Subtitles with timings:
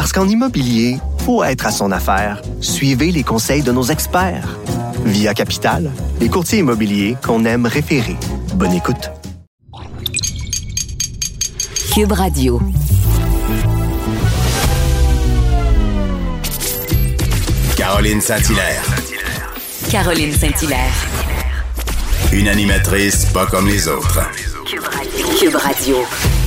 [0.00, 0.96] Parce qu'en immobilier,
[1.26, 2.40] faut être à son affaire.
[2.62, 4.58] Suivez les conseils de nos experts.
[5.04, 8.16] Via Capital, les courtiers immobiliers qu'on aime référer.
[8.54, 9.10] Bonne écoute.
[11.92, 12.62] Cube Radio.
[17.76, 18.82] Caroline Saint-Hilaire.
[19.90, 20.94] Caroline Saint-Hilaire.
[22.32, 24.18] Une animatrice pas comme les autres.
[25.38, 25.98] Cube Radio.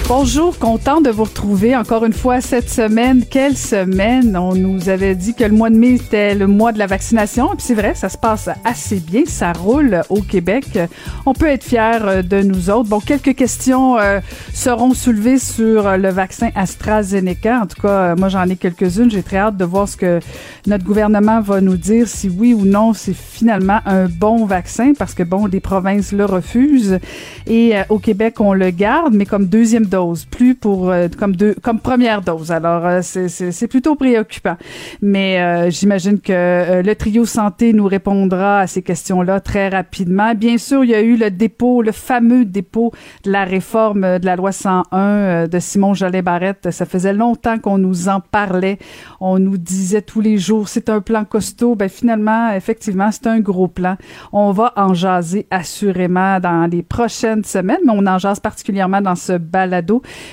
[0.10, 3.24] Bonjour, content de vous retrouver encore une fois cette semaine.
[3.26, 4.36] Quelle semaine!
[4.36, 7.48] On nous avait dit que le mois de mai était le mois de la vaccination.
[7.56, 9.24] Puis c'est vrai, ça se passe assez bien.
[9.26, 10.78] Ça roule au Québec.
[11.26, 12.90] On peut être fiers de nous autres.
[12.90, 14.20] Bon, quelques questions euh,
[14.54, 17.62] seront soulevées sur le vaccin AstraZeneca.
[17.62, 19.10] En tout cas, moi, j'en ai quelques-unes.
[19.10, 20.20] J'ai très hâte de voir ce que
[20.68, 25.14] notre gouvernement va nous dire, si oui ou non c'est finalement un bon vaccin, parce
[25.14, 27.00] que, bon, les provinces le refusent.
[27.48, 31.36] Et euh, au Québec, on le garde, mais comme deuxième dose, plus pour euh, comme
[31.36, 32.52] deux comme première dose.
[32.52, 34.58] Alors euh, c'est plutôt préoccupant.
[35.02, 40.36] Mais euh, j'imagine que le trio santé nous répondra à ces questions-là très rapidement.
[40.36, 42.92] Bien sûr, il y a eu le dépôt, le fameux dépôt
[43.24, 46.72] de la réforme de la loi 101 de Simon Jolin Barrette.
[46.72, 48.80] Ça faisait longtemps qu'on nous en parlait.
[49.20, 51.76] On nous disait tous les jours c'est un plan costaud.
[51.76, 53.96] Ben finalement, effectivement, c'est un gros plan.
[54.32, 59.16] On va en jaser assurément dans les prochaines semaines, mais on en jase particulièrement dans
[59.16, 59.83] ce balade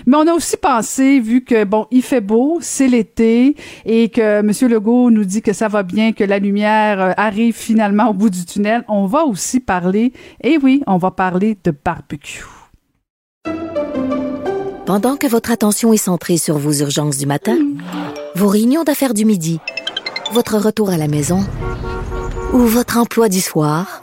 [0.07, 4.41] mais on a aussi pensé, vu que, bon, il fait beau, c'est l'été, et que
[4.41, 4.53] M.
[4.71, 8.31] Legault nous dit que ça va bien, que la lumière euh, arrive finalement au bout
[8.31, 10.13] du tunnel, on va aussi parler,
[10.43, 12.45] et oui, on va parler de barbecue.
[14.87, 17.57] Pendant que votre attention est centrée sur vos urgences du matin,
[18.35, 19.61] vos réunions d'affaires du midi,
[20.33, 21.45] votre retour à la maison
[22.53, 24.03] ou votre emploi du soir,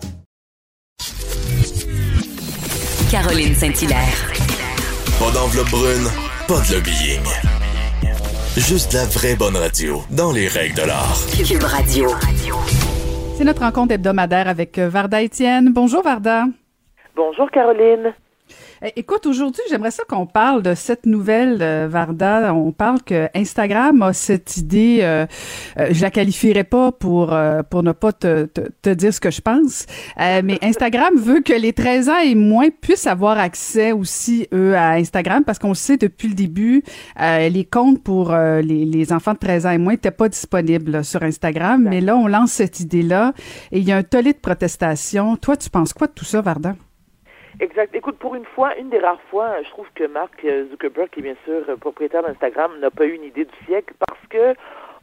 [3.11, 4.31] Caroline Saint-Hilaire.
[5.19, 6.07] Pas d'enveloppe brune,
[6.47, 7.21] pas de lobbying.
[8.55, 11.19] Juste la vraie bonne radio, dans les règles de l'art.
[11.35, 12.09] Cube Radio.
[13.35, 15.73] C'est notre rencontre hebdomadaire avec euh, Varda Étienne.
[15.73, 16.45] Bonjour Varda.
[17.13, 18.13] Bonjour Caroline.
[18.83, 22.51] Eh, écoute, aujourd'hui, j'aimerais ça qu'on parle de cette nouvelle, euh, Varda.
[22.55, 25.27] On parle que Instagram a cette idée, euh,
[25.77, 29.19] euh je la qualifierais pas pour euh, pour ne pas te, te, te, dire ce
[29.19, 29.85] que je pense,
[30.17, 34.93] mais Instagram veut que les 13 ans et moins puissent avoir accès aussi, eux, à
[34.93, 36.83] Instagram, parce qu'on sait depuis le début,
[37.19, 41.21] les comptes pour les, les, enfants de 13 ans et moins n'étaient pas disponibles sur
[41.21, 43.33] Instagram, mais là, on lance cette idée-là
[43.71, 45.37] et il y a un tollé de protestation.
[45.37, 46.75] Toi, tu penses quoi de tout ça, Varda?
[47.61, 47.93] Exact.
[47.93, 51.23] Écoute, pour une fois, une des rares fois, je trouve que Mark Zuckerberg, qui est
[51.23, 54.55] bien sûr propriétaire d'Instagram, n'a pas eu une idée du siècle parce que,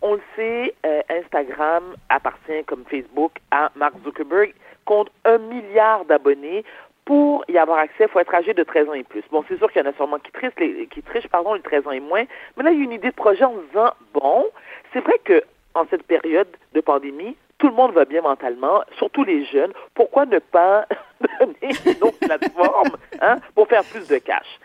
[0.03, 4.53] on le sait, euh, Instagram appartient, comme Facebook, à Mark Zuckerberg,
[4.87, 6.65] compte un milliard d'abonnés.
[7.05, 9.23] Pour y avoir accès, il faut être âgé de 13 ans et plus.
[9.31, 11.63] Bon, c'est sûr qu'il y en a sûrement qui trichent, les, qui trichent, pardon, les
[11.63, 12.25] 13 ans et moins.
[12.57, 14.47] Mais là, il y a une idée de projet en disant, bon,
[14.93, 15.45] c'est vrai que
[15.77, 19.73] en cette période de pandémie, tout le monde va bien mentalement, surtout les jeunes.
[19.95, 20.87] Pourquoi ne pas
[21.41, 24.59] donner une autre plateforme hein, pour faire plus de cash?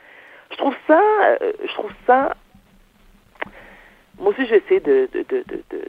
[0.52, 1.02] Je trouve ça,
[1.42, 2.36] euh, je trouve ça.
[4.20, 5.82] Moi aussi, j'essaie de, de, de, de,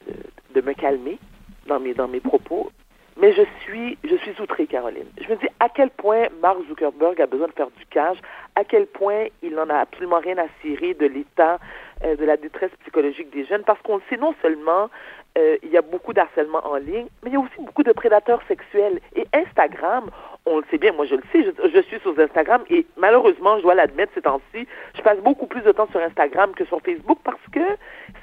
[0.55, 1.19] de me calmer
[1.67, 2.70] dans mes, dans mes propos,
[3.17, 5.06] mais je suis, je suis outrée, Caroline.
[5.20, 8.17] Je me dis à quel point Mark Zuckerberg a besoin de faire du cash,
[8.56, 11.58] à quel point il n'en a absolument rien à cirer de l'état
[12.05, 14.88] euh, de la détresse psychologique des jeunes, parce qu'on le sait non seulement
[15.36, 17.92] euh, il y a beaucoup d'harcèlement en ligne, mais il y a aussi beaucoup de
[17.92, 19.00] prédateurs sexuels.
[19.16, 20.10] Et Instagram,
[20.46, 23.56] on le sait bien, moi je le sais, je, je suis sur Instagram et malheureusement,
[23.58, 26.81] je dois l'admettre ces temps-ci, je passe beaucoup plus de temps sur Instagram que sur
[26.81, 27.60] Facebook parce que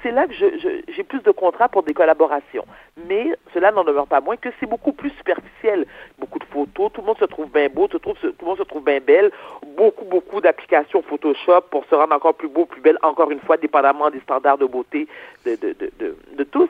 [0.02, 2.64] c'est là que j'ai plus de contrats pour des collaborations.
[3.08, 5.86] Mais cela n'en demeure pas moins que c'est beaucoup plus superficiel.
[6.18, 8.62] Beaucoup de photos, tout le monde se trouve bien beau, tout, tout le monde se
[8.64, 9.30] trouve bien belle.
[9.76, 13.56] Beaucoup, beaucoup d'applications Photoshop pour se rendre encore plus beau, plus belle, encore une fois,
[13.56, 15.06] dépendamment des standards de beauté
[15.46, 16.68] de, de, de, de tous.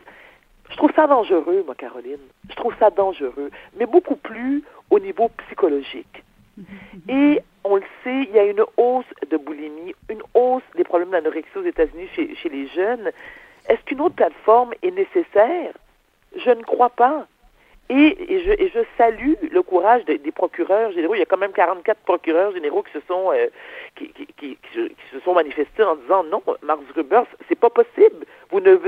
[0.83, 2.19] Je trouve ça dangereux, moi, Caroline.
[2.51, 6.25] Je trouve ça dangereux, mais beaucoup plus au niveau psychologique.
[7.09, 11.11] Et on le sait, il y a une hausse de boulimie, une hausse des problèmes
[11.11, 13.13] d'anorexie aux États-Unis chez, chez les jeunes.
[13.69, 15.73] Est-ce qu'une autre plateforme est nécessaire?
[16.35, 17.29] Je ne crois pas.
[17.89, 21.15] Et, je, et je, salue le courage des procureurs généraux.
[21.15, 23.49] Il y a quand même 44 procureurs généraux qui se sont euh,
[23.97, 24.59] qui, qui, qui,
[25.13, 28.25] se sont manifestés en disant non, Mark Zuckerberg, c'est pas possible.
[28.51, 28.79] Vous ne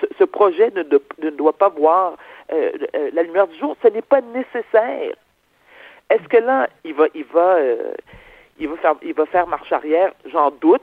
[0.00, 2.16] ce, ce projet ne, ne, doit pas voir
[2.52, 3.76] euh, euh, la lumière du jour.
[3.82, 5.14] Ce n'est pas nécessaire.
[6.08, 7.58] Est-ce que là, il va, il va,
[8.58, 10.12] il va faire, il va faire marche arrière?
[10.32, 10.82] J'en doute.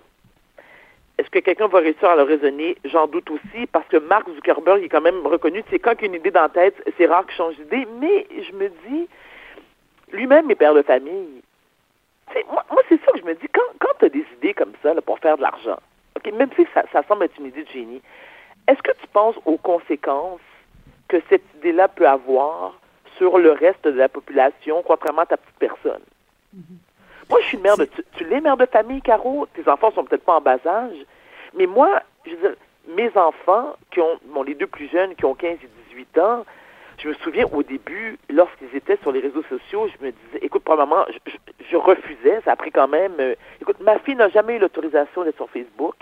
[1.21, 2.75] Est-ce que quelqu'un va réussir à le raisonner?
[2.83, 5.63] J'en doute aussi, parce que Mark Zuckerberg est quand même reconnu.
[5.69, 7.87] C'est quand il a une idée dans la tête, c'est rare qu'il change d'idée.
[7.99, 9.07] Mais je me dis,
[10.11, 11.43] lui-même est père de famille.
[12.51, 13.47] moi, c'est ça que je me dis.
[13.53, 15.77] Quand, quand tu as des idées comme ça pour faire de l'argent,
[16.25, 18.01] même si ça, ça semble être une idée de génie,
[18.67, 20.41] est-ce que tu penses aux conséquences
[21.07, 22.79] que cette idée-là peut avoir
[23.19, 26.01] sur le reste de la population, contrairement à ta petite personne?
[26.57, 26.90] Mm-hmm.
[27.31, 27.85] Moi, je suis mère de.
[27.85, 29.47] Tu, tu l'es mère de famille, Caro?
[29.55, 30.97] Tes enfants sont peut-être pas en bas âge.
[31.57, 32.55] Mais moi, je veux dire,
[32.89, 36.45] mes enfants, qui ont, bon, les deux plus jeunes, qui ont 15 et 18 ans,
[36.97, 40.63] je me souviens au début, lorsqu'ils étaient sur les réseaux sociaux, je me disais, écoute,
[40.63, 41.31] probablement, je,
[41.69, 42.41] je, refusais.
[42.43, 43.13] Ça a pris quand même.
[43.19, 45.95] Euh, écoute, ma fille n'a jamais eu l'autorisation d'être sur Facebook.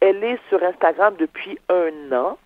[0.00, 2.38] Elle est sur Instagram depuis un an.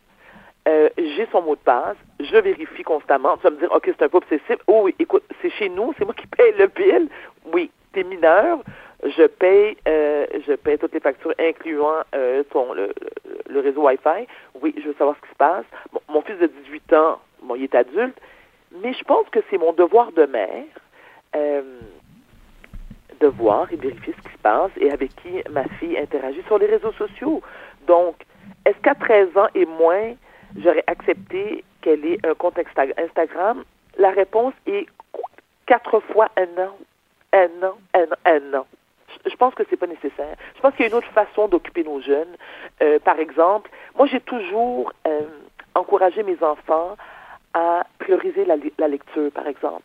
[0.68, 3.36] Euh, j'ai son mot de passe, je vérifie constamment.
[3.36, 4.56] Tu vas me dire, OK, c'est un peu obsessif.
[4.66, 7.08] Oh oui, écoute, c'est chez nous, c'est moi qui paye le bill.
[7.52, 8.58] Oui, t'es mineur,
[9.04, 12.92] je paye, euh, je paye toutes les factures, incluant euh, ton, le,
[13.60, 14.26] réseau Wi-Fi.
[14.60, 15.64] Oui, je veux savoir ce qui se passe.
[16.08, 18.18] mon fils de 18 ans, bon, il est adulte,
[18.82, 20.64] mais je pense que c'est mon devoir de mère
[23.20, 26.58] de voir et vérifier ce qui se passe et avec qui ma fille interagit sur
[26.58, 27.42] les réseaux sociaux.
[27.86, 28.16] Donc,
[28.64, 30.14] est-ce qu'à 13 ans et moins,
[30.56, 33.64] j'aurais accepté qu'elle ait un compte Instagram?
[33.98, 34.86] La réponse est
[35.66, 36.76] quatre fois un an.
[37.34, 38.66] Un an, un an, un an.
[39.26, 40.36] Je pense que c'est pas nécessaire.
[40.56, 42.36] Je pense qu'il y a une autre façon d'occuper nos jeunes.
[42.82, 45.22] Euh, par exemple, moi j'ai toujours euh,
[45.74, 46.96] encouragé mes enfants
[47.52, 49.82] à prioriser la, la lecture, par exemple.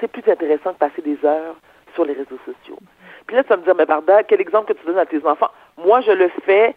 [0.00, 1.56] C'est plus intéressant que passer des heures
[1.94, 2.78] sur les réseaux sociaux.
[3.26, 5.24] Puis là, tu vas me dire, mais Barda, quel exemple que tu donnes à tes
[5.26, 5.50] enfants?
[5.76, 6.74] Moi, je le fais,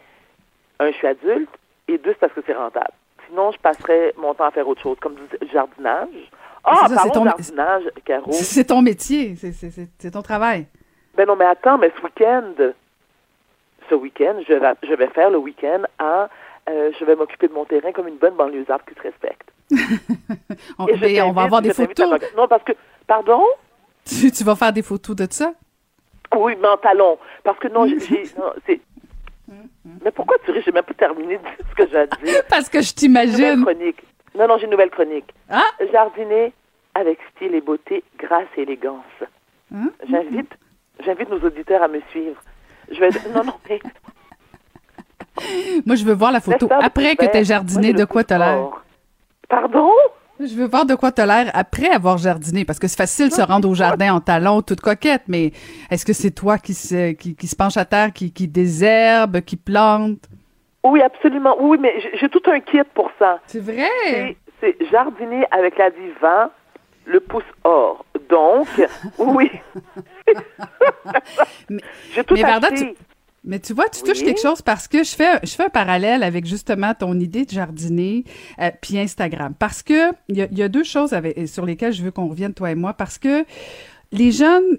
[0.79, 1.49] un, je suis adulte,
[1.87, 2.91] et deux, c'est parce que c'est rentable.
[3.27, 6.31] Sinon, je passerais mon temps à faire autre chose, comme du jardinage.
[6.63, 7.23] Ah, parlons ton...
[7.25, 8.31] jardinage, Caro.
[8.31, 10.67] C'est ton métier, c'est ton travail.
[11.15, 12.71] Ben non, mais attends, mais ce week-end,
[13.89, 16.29] ce week-end, je vais, je vais faire le week-end à...
[16.69, 19.49] Euh, je vais m'occuper de mon terrain comme une bonne banlieusarde qui se respecte.
[20.77, 22.19] on, et on va avoir des photos.
[22.37, 22.73] Non, parce que...
[23.07, 23.43] Pardon?
[24.05, 25.53] Tu, tu vas faire des photos de ça?
[26.35, 27.17] Oui, mais en talon.
[27.43, 28.25] Parce que non, j'ai...
[28.67, 28.79] c'est
[30.03, 30.61] mais pourquoi tu ris?
[30.63, 32.43] J'ai même pas terminé de ce que j'ai à dire.
[32.49, 33.63] Parce que je t'imagine.
[33.63, 34.03] chronique.
[34.37, 35.33] Non, non, j'ai une nouvelle chronique.
[35.49, 35.63] Ah?
[35.91, 36.53] Jardiner
[36.95, 39.03] avec style et beauté, grâce et élégance.
[39.73, 39.91] Hein?
[40.09, 40.51] J'invite,
[41.03, 42.41] j'invite nos auditeurs à me suivre.
[42.91, 43.09] Je vais.
[43.33, 43.79] Non, non, mais.
[45.85, 47.93] Moi, je veux voir la photo après que tu aies jardiné.
[47.93, 48.69] de quoi tu as l'air?
[49.47, 49.89] Pardon?
[50.39, 53.29] Je veux voir de quoi tu as l'air après avoir jardiné, parce que c'est facile
[53.29, 55.51] de se rendre au jardin en talons, toute coquette, mais
[55.91, 59.55] est-ce que c'est toi qui se, qui, se penche à terre, qui, qui désherbe, qui
[59.55, 60.27] plante?
[60.83, 61.55] Oui, absolument.
[61.59, 63.39] Oui, mais j'ai tout un kit pour ça.
[63.47, 64.35] C'est vrai?
[64.59, 66.49] C'est jardiner avec la divan,
[67.05, 68.05] le pouce or.
[68.29, 68.67] Donc,
[69.17, 69.49] oui.
[72.13, 72.95] j'ai tout acheté.
[73.43, 76.21] Mais tu vois, tu touches quelque chose parce que je fais, je fais un parallèle
[76.21, 78.23] avec justement ton idée de jardiner
[78.59, 79.55] euh, puis Instagram.
[79.57, 82.27] Parce que il y a, y a, deux choses avec, sur lesquelles je veux qu'on
[82.27, 83.43] revienne, toi et moi, parce que
[84.11, 84.77] les jeunes,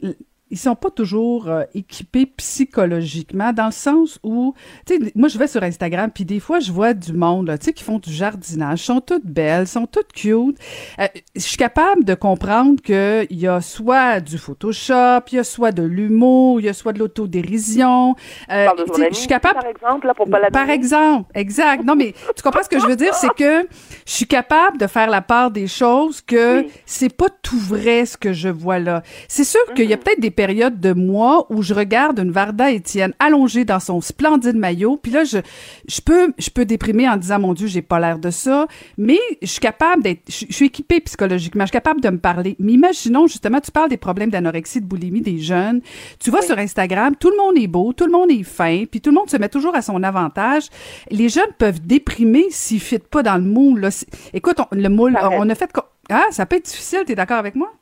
[0.52, 4.54] ils sont pas toujours euh, équipés psychologiquement dans le sens où
[4.86, 7.66] tu sais moi je vais sur Instagram puis des fois je vois du monde tu
[7.66, 10.58] sais qui font du jardinage sont toutes belles sont toutes cute.
[11.00, 15.38] Euh, je suis capable de comprendre que il y a soit du Photoshop il y
[15.38, 18.14] a soit de l'humour il y a soit de l'autodérision
[18.50, 18.68] euh,
[19.10, 21.84] je suis capable par exemple là pour pas la par exemple exact.
[21.84, 23.14] Non mais tu comprends ce que je veux dire?
[23.14, 23.66] C'est que
[24.06, 28.16] je suis capable de faire la part des choses que c'est pas tout vrai ce
[28.16, 29.02] que je vois là.
[29.28, 32.72] C'est sûr qu'il y a peut-être des périodes de mois où je regarde une Varda
[32.72, 35.38] Étienne allongée dans son splendide maillot, puis là je
[35.86, 38.66] je peux je peux déprimer en disant mon Dieu j'ai pas l'air de ça,
[38.98, 42.18] mais je suis capable d'être je je suis équipée psychologiquement, je suis capable de me
[42.18, 42.56] parler.
[42.58, 45.80] Mais imaginons justement tu parles des problèmes d'anorexie, de boulimie des jeunes.
[46.18, 49.00] Tu vois sur Instagram, tout le monde est beau, tout le monde est fin, puis
[49.00, 50.64] tout le monde se met toujours à son avantage.
[51.12, 53.78] Les jeunes peuvent déprimer s'ils ne fitent pas dans le moule.
[53.78, 53.90] Là.
[54.32, 55.38] Écoute, on, le moule, Arrête.
[55.40, 55.70] on a fait
[56.10, 57.04] ah ça peut être difficile.
[57.06, 57.72] T'es d'accord avec moi?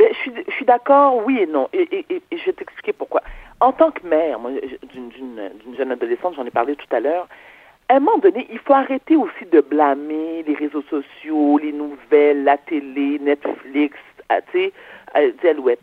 [0.00, 1.68] Mais je suis, je suis d'accord, oui et non.
[1.74, 3.20] Et, et- et- et je vais t'expliquer pourquoi.
[3.60, 4.38] En tant que mère,
[4.94, 5.12] d'une
[5.76, 7.28] jeune adolescente, j'en ai parlé tout à l'heure,
[7.90, 12.44] à un moment donné, il faut arrêter aussi de blâmer les réseaux sociaux, les nouvelles,
[12.44, 13.98] la télé, Netflix,
[14.30, 14.72] ah, tu sais,
[15.16, 15.80] euh, Alouette.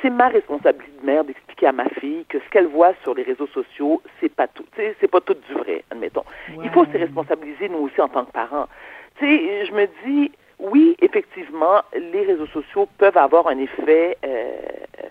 [0.00, 3.22] C'est ma responsabilité de mère d'expliquer à ma fille que ce qu'elle voit sur les
[3.24, 6.24] réseaux sociaux, c'est pas tout, tu sais, c'est pas tout du vrai, admettons.
[6.62, 8.68] Il faut se responsabiliser nous aussi en tant que parents.
[9.18, 10.30] Tu sais, je me dis,
[10.64, 14.28] oui, effectivement, les réseaux sociaux peuvent avoir un effet euh,
[15.02, 15.06] euh,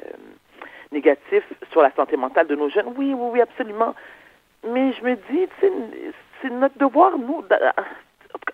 [0.92, 2.88] négatif sur la santé mentale de nos jeunes.
[2.98, 3.94] Oui, oui, oui, absolument.
[4.68, 5.48] Mais je me dis,
[6.42, 7.44] c'est notre devoir, nous.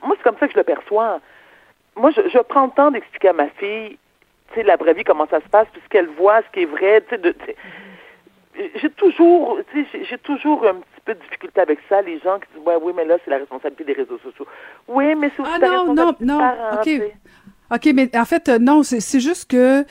[0.03, 1.19] Moi, c'est comme ça que je le perçois.
[1.95, 3.97] Moi, je, prends le temps d'expliquer à ma fille,
[4.49, 6.61] tu sais, la vraie vie, comment ça se passe, puis ce qu'elle voit, ce qui
[6.61, 7.55] est vrai, tu sais,
[8.75, 12.45] j'ai toujours, j'ai- j'ai toujours un petit peu de difficulté avec ça, les gens qui
[12.53, 14.45] disent, ouais, oui, mais là, c'est la responsabilité des réseaux sociaux.
[14.87, 16.37] Oui, mais c'est aussi Ah la non, non, responsabilité des non.
[16.37, 17.13] parents, OK.
[17.71, 19.85] OK, mais en fait, euh, non, c'est juste que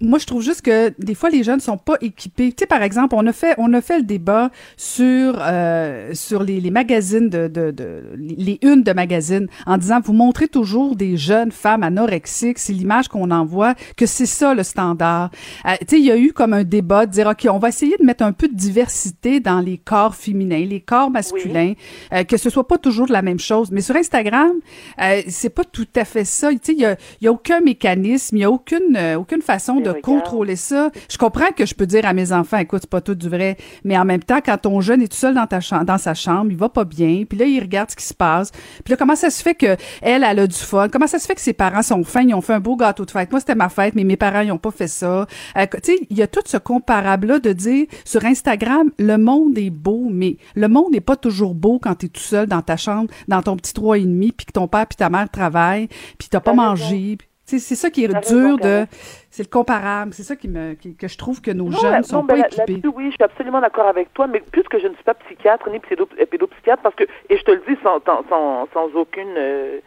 [0.00, 2.52] moi, je trouve juste que des fois, les jeunes sont pas équipés.
[2.52, 6.42] Tu sais, par exemple, on a fait, on a fait le débat sur euh, sur
[6.42, 10.96] les, les magazines de, de, de les unes de magazines en disant vous montrez toujours
[10.96, 15.30] des jeunes femmes anorexiques, c'est l'image qu'on envoie, que c'est ça le standard.
[15.66, 17.68] Euh, tu sais, il y a eu comme un débat de dire OK, on va
[17.68, 21.74] essayer de mettre un peu de diversité dans les corps féminins, les corps masculins,
[22.12, 23.70] euh, que ce soit pas toujours la même chose.
[23.70, 24.52] Mais sur Instagram,
[25.00, 26.50] euh, c'est pas tout à fait ça.
[26.50, 29.14] Tu sais, il y a, il y a aucun mécanisme, il y a aucune euh,
[29.14, 30.90] aucune façon de contrôler ça.
[31.08, 33.56] Je comprends que je peux dire à mes enfants, écoute, c'est pas tout du vrai,
[33.84, 36.14] mais en même temps, quand ton jeune est tout seul dans ta chambre, dans sa
[36.14, 38.50] chambre, il va pas bien, puis là il regarde ce qui se passe,
[38.84, 41.26] puis là comment ça se fait que elle, elle a du fun, comment ça se
[41.26, 43.30] fait que ses parents sont fins, ils ont fait un beau gâteau de fête?
[43.30, 45.28] Moi c'était ma fête, mais mes parents ils ont pas fait ça.
[45.56, 49.16] Euh, tu sais, il y a tout ce comparable là de dire sur Instagram, le
[49.16, 52.48] monde est beau, mais le monde n'est pas toujours beau quand tu es tout seul
[52.48, 55.08] dans ta chambre, dans ton petit trois et demi, puis que ton père puis ta
[55.08, 55.86] mère travaillent,
[56.18, 57.11] puis t'as pas mangé.
[57.44, 58.86] C'est ça qui est dur de,
[59.30, 62.02] c'est le comparable, c'est ça qui me, qui- que je trouve que nos Non, jeunes
[62.04, 62.80] sont non, pas équipés.
[62.94, 65.78] oui, je suis absolument d'accord avec toi, mais puisque je ne suis pas psychiatre ni
[65.80, 69.80] pédo- euh, pédopsychiatre, parce que, et je te le dis sans, sans, sans, aucune, euh,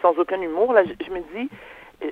[0.00, 1.50] sans aucun humour, là, je, je me dis,
[2.04, 2.10] euh,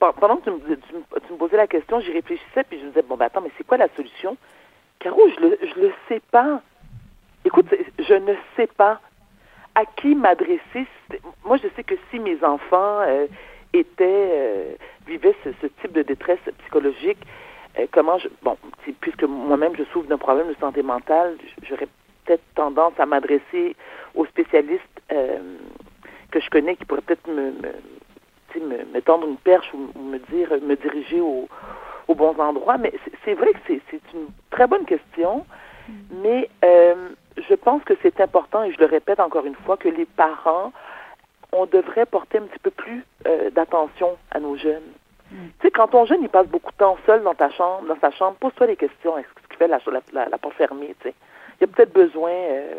[0.00, 2.78] pe- pendant que tu me, tu, me, tu me posais la question, j'y réfléchissais, puis
[2.80, 4.36] je me disais, bon, ben attends, mais c'est quoi la solution?
[4.98, 6.60] Caro, je le, je le sais pas.
[7.44, 7.66] Écoute,
[7.98, 9.00] je ne sais pas
[9.74, 10.86] à qui m'adresser.
[11.44, 13.26] Moi, je sais que si mes enfants euh,
[13.72, 14.74] étaient, euh,
[15.06, 17.18] vivaient ce, ce type de détresse psychologique,
[17.78, 18.56] euh, comment je, bon,
[19.00, 21.88] puisque moi-même je souffre d'un problème de santé mentale, j'aurais
[22.24, 23.74] peut-être tendance à m'adresser
[24.14, 25.38] aux spécialistes euh,
[26.30, 27.52] que je connais qui pourraient peut-être me,
[28.60, 31.48] me, tendre une perche ou, ou me dire, me diriger au,
[32.08, 32.78] aux bons endroits.
[32.78, 32.92] Mais
[33.24, 35.46] c'est- vrai que c'est c'est une très bonne question,
[36.22, 39.88] mais euh, je pense que c'est important, et je le répète encore une fois, que
[39.88, 40.72] les parents,
[41.52, 44.92] on devrait porter un petit peu plus euh, d'attention à nos jeunes.
[45.30, 47.98] Tu sais, quand ton jeune, il passe beaucoup de temps seul dans ta chambre, dans
[48.00, 49.16] sa chambre, pose-toi des questions.
[49.16, 49.78] Est-ce qu'il fait la,
[50.12, 51.14] la, porte fermée, tu sais?
[51.58, 52.74] Il y a peut-être besoin euh,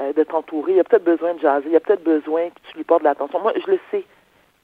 [0.00, 2.48] euh, d'être entouré, il y a peut-être besoin de jaser, il y a peut-être besoin
[2.48, 3.40] que tu lui portes de l'attention.
[3.40, 4.04] Moi, je le sais.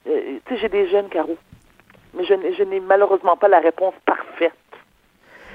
[0.07, 1.39] Euh, tu sais, j'ai des jeunes carreaux,
[2.15, 4.55] mais je n'ai malheureusement pas la réponse parfaite.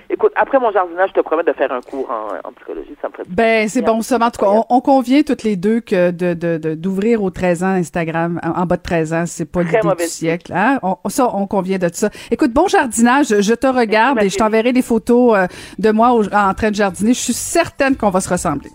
[0.09, 3.09] Écoute, après mon jardinage, je te promets de faire un cours en, en psychologie, ça
[3.09, 4.17] me ferait Ben, c'est bon, ça.
[4.17, 7.21] Mais En tout cas, on, on convient toutes les deux que de, de, de- d'ouvrir
[7.23, 10.53] aux 13 ans Instagram, en, en bas de 13 ans, c'est pas l'idée du siècle.
[10.55, 10.79] Hein?
[10.81, 12.09] On, ça, on convient de ça.
[12.31, 13.27] Écoute, bon jardinage.
[13.41, 15.47] Je te regarde et je t'enverrai des photos euh,
[15.77, 17.13] de moi au- en train de jardiner.
[17.13, 18.69] Je suis certaine qu'on va se ressembler.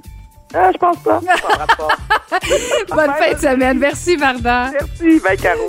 [0.55, 1.19] Ah, je pense pas.
[2.95, 3.79] Bonne fin de semaine.
[3.79, 4.71] Merci, Varda.
[4.73, 5.69] Merci, bye, Caro.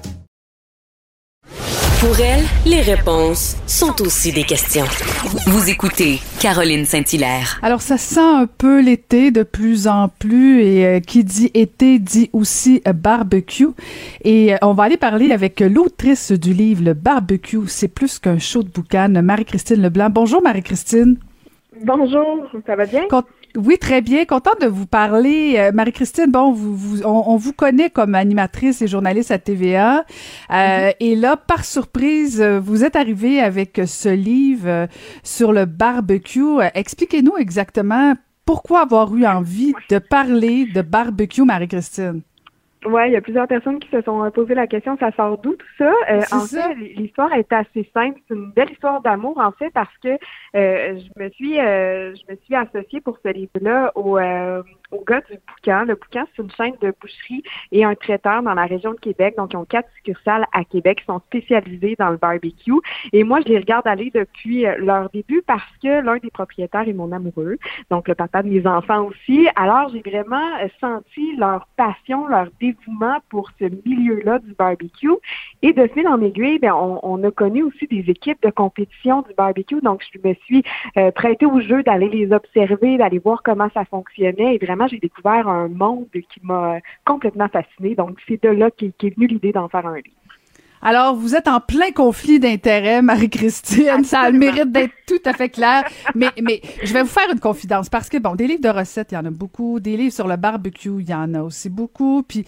[2.01, 4.85] Pour elle, les réponses sont aussi des questions.
[5.45, 7.59] Vous écoutez Caroline Saint-Hilaire.
[7.61, 11.99] Alors, ça sent un peu l'été de plus en plus et euh, qui dit été
[11.99, 13.67] dit aussi euh, barbecue.
[14.23, 18.39] Et euh, on va aller parler avec l'autrice du livre Le barbecue, c'est plus qu'un
[18.39, 20.09] show de boucan, Marie-Christine Leblanc.
[20.09, 21.17] Bonjour Marie-Christine.
[21.83, 23.03] Bonjour, ça va bien?
[23.57, 24.25] Oui, très bien.
[24.25, 25.55] Contente de vous parler.
[25.57, 29.99] Euh, Marie-Christine, bon, vous, vous, on, vous connaît comme animatrice et journaliste à TVA.
[29.99, 30.95] Euh, mm-hmm.
[30.99, 34.87] Et là, par surprise, euh, vous êtes arrivée avec ce livre
[35.23, 36.61] sur le barbecue.
[36.73, 38.15] Expliquez-nous exactement
[38.45, 42.21] pourquoi avoir eu envie de parler de barbecue, Marie-Christine.
[42.85, 45.55] Oui, il y a plusieurs personnes qui se sont posé la question, ça sort d'où
[45.55, 45.91] tout ça?
[46.31, 48.19] en fait, l'histoire est assez simple.
[48.27, 50.17] C'est une belle histoire d'amour, en fait, parce que
[50.53, 54.17] je me suis je me suis associée pour ce livre-là au
[54.91, 55.85] au gars du Boucan.
[55.85, 59.35] Le Boucan, c'est une chaîne de boucherie et un traiteur dans la région de Québec.
[59.37, 62.73] Donc, ils ont quatre succursales à Québec qui sont spécialisées dans le barbecue.
[63.13, 66.87] Et moi, je les regarde aller depuis euh, leur début parce que l'un des propriétaires
[66.87, 67.57] est mon amoureux,
[67.89, 69.47] donc le papa de mes enfants aussi.
[69.55, 75.09] Alors, j'ai vraiment euh, senti leur passion, leur dévouement pour ce milieu-là du barbecue.
[75.61, 79.33] Et de fil en aiguille, bien, on, a connu aussi des équipes de compétition du
[79.35, 79.79] barbecue.
[79.81, 80.63] Donc, je me suis
[80.97, 84.99] euh, prêtée au jeu d'aller les observer, d'aller voir comment ça fonctionnait et vraiment j'ai
[84.99, 87.95] découvert un monde qui m'a complètement fasciné.
[87.95, 90.15] Donc, c'est de là qu'est est venue l'idée d'en faire un livre.
[90.83, 94.03] Alors, vous êtes en plein conflit d'intérêts, Marie-Christine.
[94.03, 95.83] Ça a le mérite d'être tout à fait clair.
[96.15, 99.11] Mais, mais je vais vous faire une confidence parce que, bon, des livres de recettes,
[99.11, 99.79] il y en a beaucoup.
[99.79, 102.23] Des livres sur le barbecue, il y en a aussi beaucoup.
[102.23, 102.45] Puis,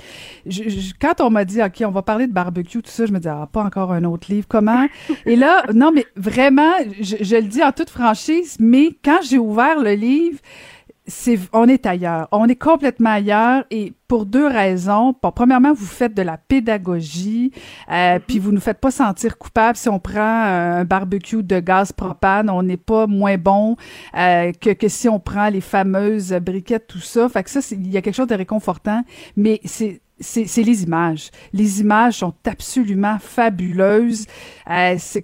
[0.48, 3.20] je, quand on m'a dit, OK, on va parler de barbecue, tout ça, je me
[3.20, 4.48] dis, ah, pas encore un autre livre.
[4.50, 4.88] Comment?
[5.26, 9.38] Et là, non, mais vraiment, je, je le dis en toute franchise, mais quand j'ai
[9.38, 10.40] ouvert le livre,
[11.06, 15.16] c'est on est ailleurs, on est complètement ailleurs et pour deux raisons.
[15.22, 17.52] Bon, premièrement, vous faites de la pédagogie,
[17.92, 21.92] euh, puis vous nous faites pas sentir coupable si on prend un barbecue de gaz
[21.92, 23.76] propane, on n'est pas moins bon
[24.16, 27.28] euh, que, que si on prend les fameuses briquettes, tout ça.
[27.28, 29.04] Fait que ça, il y a quelque chose de réconfortant,
[29.36, 31.30] mais c'est c'est les images.
[31.54, 34.26] Les images sont absolument fabuleuses.
[34.70, 35.22] Euh, c'est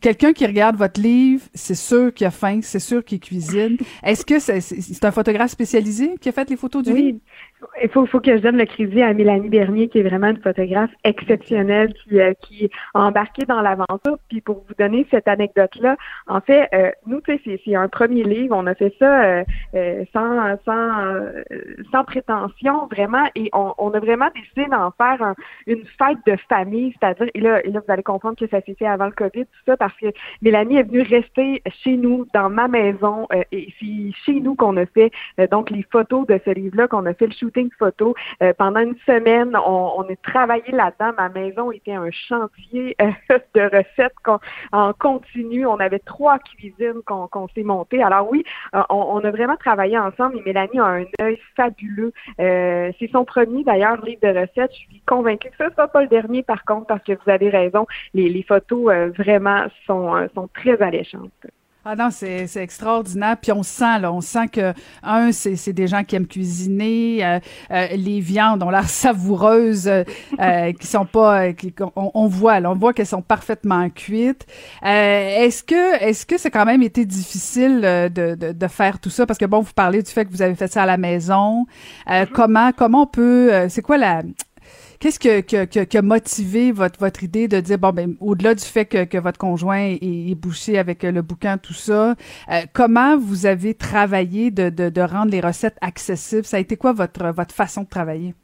[0.00, 3.76] quelqu'un qui regarde votre livre, c'est sûr qu'il a faim, c'est sûr qu'il cuisine.
[4.02, 7.18] Est-ce que c'est un photographe spécialisé qui a fait les photos du livre?
[7.82, 10.40] Il faut, faut que je donne le crédit à Mélanie Bernier, qui est vraiment une
[10.40, 14.18] photographe exceptionnelle, qui, euh, qui a embarqué dans l'aventure.
[14.28, 18.56] Puis pour vous donner cette anecdote-là, en fait, euh, nous, c'est un premier livre.
[18.56, 19.44] On a fait ça euh,
[19.74, 21.22] euh sans, sans,
[21.90, 25.34] sans prétention, vraiment, et on, on a vraiment décidé d'en faire
[25.66, 28.74] une fête de famille, c'est-à-dire, et là, et là, vous allez comprendre que ça s'est
[28.74, 30.06] fait avant le COVID, tout ça, parce que
[30.42, 34.86] Mélanie est venue rester chez nous, dans ma maison, et c'est chez nous qu'on a
[34.86, 35.10] fait
[35.50, 40.02] donc les photos de ce livre-là, qu'on a fait le Euh, pendant une semaine, on,
[40.02, 41.12] a travaillé là-dedans.
[41.16, 43.10] Ma maison était un chantier euh,
[43.54, 44.12] de recettes
[44.72, 45.66] en continu.
[45.66, 48.02] On avait trois cuisines qu'on s'est montées.
[48.02, 52.12] Alors oui, euh, on, a vraiment travaillé ensemble et Mélanie a un œil fabuleux.
[52.38, 54.72] C'est son premier d'ailleurs livre de recettes.
[54.72, 57.30] Je suis convaincue que ce ne sera pas le dernier par contre parce que vous
[57.30, 57.86] avez raison.
[58.12, 61.30] Les, les photos vraiment sont, sont très alléchantes.
[61.86, 63.36] Ah non, c'est, c'est extraordinaire.
[63.36, 67.22] Puis on sent, là, on sent que, un, c'est, c'est des gens qui aiment cuisiner.
[67.22, 71.52] Euh, euh, les viandes ont l'air savoureuses, euh, qui sont pas...
[71.52, 74.46] Qui, on, voit, là, on voit qu'elles sont parfaitement cuites.
[74.82, 79.26] est-ce que est-ce que c'est quand même été difficile de, de, de, faire tout ça?
[79.26, 81.66] Parce que, bon, vous parlez du fait que vous avez fait ça à la maison.
[82.06, 82.28] Mm-hmm.
[82.32, 83.68] Comment comment on peut...
[83.68, 84.22] c'est quoi la
[85.04, 85.18] Qu'est-ce
[85.84, 89.18] qui a motivé votre, votre idée de dire, bon, ben, au-delà du fait que, que
[89.18, 92.14] votre conjoint est, bouché avec le bouquin, tout ça,
[92.50, 96.46] euh, comment vous avez travaillé de, de, de rendre les recettes accessibles?
[96.46, 98.34] Ça a été quoi votre, votre façon de travailler?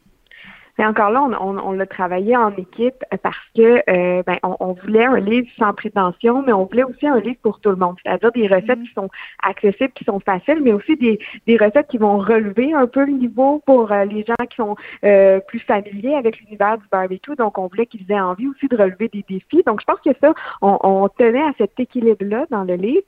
[0.81, 5.05] Mais encore là, on, on, l'a travaillé en équipe parce que euh, ben, on, voulait
[5.05, 8.33] un livre sans prétention, mais on voulait aussi un livre pour tout le monde, c'est-à-dire
[8.33, 8.89] des recettes mm-hmm.
[8.89, 9.11] qui sont
[9.43, 13.13] accessibles, qui sont faciles, mais aussi des, des recettes qui vont relever un peu le
[13.13, 17.37] niveau pour euh, les gens qui sont euh, plus familiers avec l'univers du barbecue.
[17.37, 19.63] Donc, on voulait qu'ils aient envie aussi de relever des défis.
[19.67, 23.03] Donc, je pense que ça, on, on tenait à cet équilibre-là dans le livre.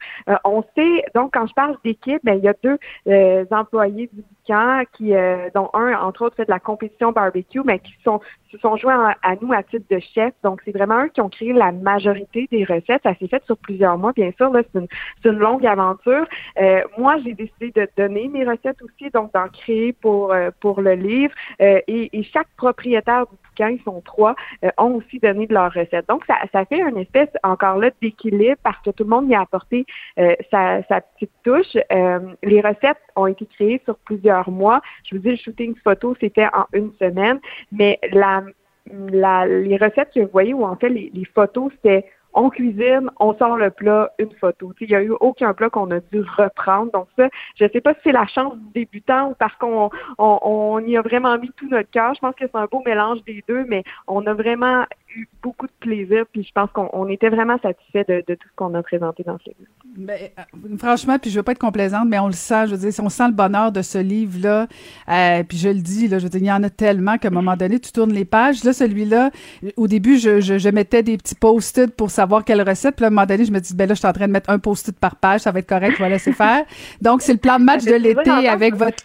[0.44, 5.14] on sait, donc, quand je parle d'équipe, ben, il y a deux employés du qui,
[5.14, 8.76] euh, dont un, entre autres, fait de la compétition barbecue, mais qui sont, se sont
[8.76, 10.34] joints à, nous à titre de chef.
[10.42, 13.02] Donc, c'est vraiment eux qui ont créé la majorité des recettes.
[13.02, 14.50] Ça s'est fait sur plusieurs mois, bien sûr.
[14.50, 14.88] Là, c'est une,
[15.24, 16.26] une, longue aventure.
[16.60, 20.80] Euh, moi, j'ai décidé de donner mes recettes aussi, donc d'en créer pour, euh, pour
[20.80, 21.34] le livre.
[21.60, 25.72] et, et chaque propriétaire du quand ils sont trois, euh, ont aussi donné de leurs
[25.72, 26.08] recettes.
[26.08, 29.34] Donc, ça, ça fait une espèce, encore là, d'équilibre parce que tout le monde y
[29.34, 29.86] a apporté
[30.18, 31.76] euh, sa, sa, petite touche.
[31.92, 34.80] Euh, les recettes ont été créées sur plusieurs mois.
[35.04, 37.40] Je vous dis, le shooting photo, c'était en une semaine,
[37.70, 38.42] mais la
[38.90, 43.36] la, les recettes que vous voyez, ou en fait les, photos, c'était on cuisine, on
[43.36, 44.72] sort le plat, une photo.
[44.80, 46.90] Il n'y a eu aucun plat qu'on a dû reprendre.
[46.90, 49.90] Donc ça, je ne sais pas si c'est la chance du débutant ou parce qu'on
[50.16, 52.14] on, on y a vraiment mis tout notre cœur.
[52.14, 54.84] Je pense que c'est un beau mélange des deux, mais on a vraiment
[55.16, 58.48] eu beaucoup de plaisir, puis je pense qu'on on était vraiment satisfait de, de tout
[58.48, 59.70] ce qu'on a présenté dans ce livre.
[59.96, 62.90] Ben, euh, franchement, puis je veux pas être complaisante, mais on le sent, je veux
[62.90, 64.66] dire, on sent le bonheur de ce livre-là,
[65.08, 67.28] euh, puis je le dis, là, je veux dire, il y en a tellement qu'à
[67.28, 68.64] un moment donné, tu tournes les pages.
[68.64, 69.30] Là, celui-là,
[69.76, 73.08] au début, je, je, je mettais des petits post-it pour savoir quelle recette, puis à
[73.08, 74.58] un moment donné, je me dis, ben là, je suis en train de mettre un
[74.58, 76.64] post-it par page, ça va être correct, je vais laisser faire.
[77.00, 79.04] Donc, c'est le plan de match de l'été avec votre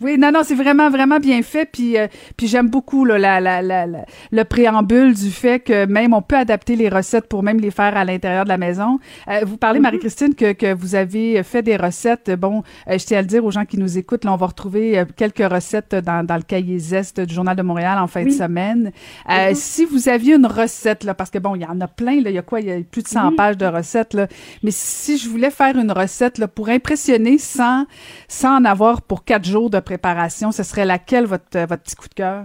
[0.00, 1.66] oui, non, non, c'est vraiment, vraiment bien fait.
[1.70, 3.86] Puis, euh, puis j'aime beaucoup là, la, la, la,
[4.32, 7.96] le préambule du fait que même on peut adapter les recettes pour même les faire
[7.96, 8.98] à l'intérieur de la maison.
[9.28, 9.84] Euh, vous parlez, Mhm.
[9.84, 12.30] Marie-Christine, que, que vous avez fait des recettes.
[12.38, 14.46] Bon, euh, je tiens à le dire aux gens qui nous écoutent, là, on va
[14.46, 18.24] retrouver euh, quelques recettes dans, dans le cahier Zest du Journal de Montréal en fin
[18.24, 18.90] de semaine.
[19.30, 19.54] Euh, Mhm.
[19.54, 22.30] Si vous aviez une recette, là, parce que bon, il y en a plein, là,
[22.30, 22.60] il y a quoi?
[22.60, 23.36] Il y a plus de 100 Oui.
[23.36, 24.26] pages de recettes, là.
[24.62, 27.86] Mais si je voulais faire une recette là, pour impressionner sans,
[28.28, 31.96] sans en avoir pour quatre jours de préparation, ce serait laquelle votre, euh, votre petit
[31.96, 32.44] coup de cœur?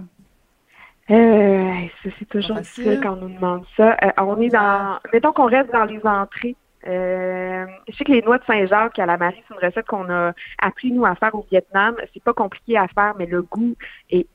[1.10, 1.72] Euh,
[2.02, 3.00] ça, c'est toujours difficile facile.
[3.02, 3.96] quand on nous demande ça.
[4.02, 6.54] Euh, on est dans, mettons qu'on reste dans les entrées.
[6.86, 10.08] Euh, je sais que les noix de Saint-Jacques à la Marie, c'est une recette qu'on
[10.08, 11.96] a appris nous à faire au Vietnam.
[12.14, 13.74] C'est pas compliqué à faire, mais le goût
[14.10, 14.26] est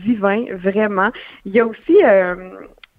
[0.00, 1.10] divin, vraiment.
[1.44, 2.02] Il y a aussi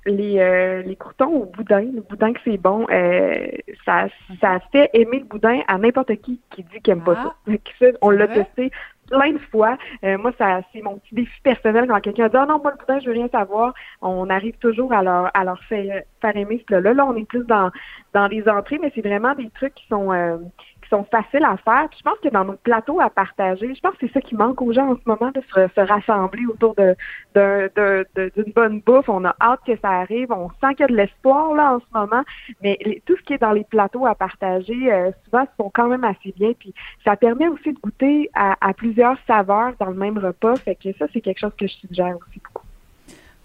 [0.06, 1.82] les, euh, les croutons au boudin.
[1.82, 3.47] Le boudin que c'est bon, euh,
[3.86, 4.08] ça,
[4.39, 7.54] ça fait aimer le boudin à n'importe qui qui dit qu'il aime pas Ah, ça.
[7.80, 8.71] Ça, On l'a testé
[9.07, 9.77] plein de fois.
[10.03, 12.77] Euh, moi, ça c'est mon petit défi personnel quand quelqu'un dit Ah non, moi le
[12.77, 13.73] boudin, je veux rien savoir.
[14.01, 16.93] On arrive toujours à leur à leur faire, faire aimer ce plat-là.
[16.93, 17.71] Là, on est plus dans
[18.13, 20.37] dans les entrées, mais c'est vraiment des trucs qui sont euh,
[20.85, 21.87] qui sont faciles à faire.
[21.89, 24.35] Puis je pense que dans notre plateau à partager, je pense que c'est ça qui
[24.35, 26.95] manque aux gens en ce moment, de se, se rassembler autour de
[27.33, 29.09] d'un- de- de- d'une bonne bouffe.
[29.09, 30.31] On a hâte que ça arrive.
[30.31, 32.23] On sent qu'il y a de l'espoir là en ce moment.
[32.61, 35.87] Mais tout ce qui est dans les plateaux à partager, euh, souvent, se font quand
[35.87, 36.53] même assez bien.
[36.57, 40.55] Puis ça permet aussi de goûter à, plusieurs saveurs dans le même repas.
[40.57, 42.41] Fait que ça, c'est quelque chose que je suggère aussi.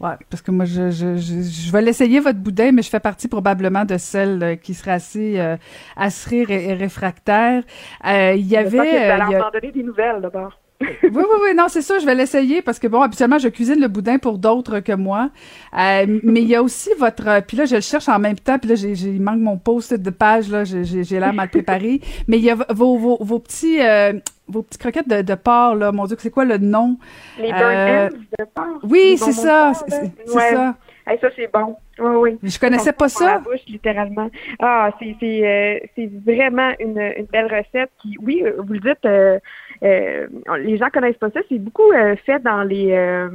[0.01, 3.01] Ouais, parce que moi, je, je, je, je vais l'essayer, votre boudin, mais je fais
[3.01, 5.57] partie probablement de celle euh, qui serait assez euh,
[5.97, 7.63] acérée et, et réfractaire.
[8.07, 8.79] Euh, Il y avait...
[8.79, 9.11] Que vous euh,
[9.47, 10.59] a- donner des nouvelles d'abord.
[11.03, 13.81] oui, oui, oui, non, c'est ça, je vais l'essayer parce que bon, habituellement, je cuisine
[13.81, 15.31] le boudin pour d'autres que moi.
[15.79, 18.39] Euh, mais il y a aussi votre, euh, puis là, je le cherche en même
[18.39, 21.21] temps, puis là, j'ai, j'ai- il manque mon post de page, là, j'ai, j'ai j'ai
[21.21, 22.01] l'air mal préparé.
[22.29, 24.15] mais il y a vos, vos, vos petits, euh,
[24.49, 26.97] vos petits croquettes de, de porc, là, mon Dieu, c'est quoi le nom?
[27.39, 28.81] Les Euh, burn ends de porc.
[28.85, 30.51] Oui, c'est ça, porc, c'est, Ouais.
[30.55, 30.77] ça.
[31.07, 31.77] Hey, ça, c'est bon.
[31.99, 32.39] Oui, oui.
[32.43, 33.39] Je connaissais pas dans la ça.
[33.39, 34.31] bouche, littéralement.
[34.61, 38.81] Ah, c'est c'est euh, c'est vraiment une, une belle recette qui, oui, euh, vous le
[38.81, 39.39] dites, euh, euh,
[39.83, 41.41] les gens connaissent pas ça.
[41.49, 43.29] C'est beaucoup euh, fait dans les euh,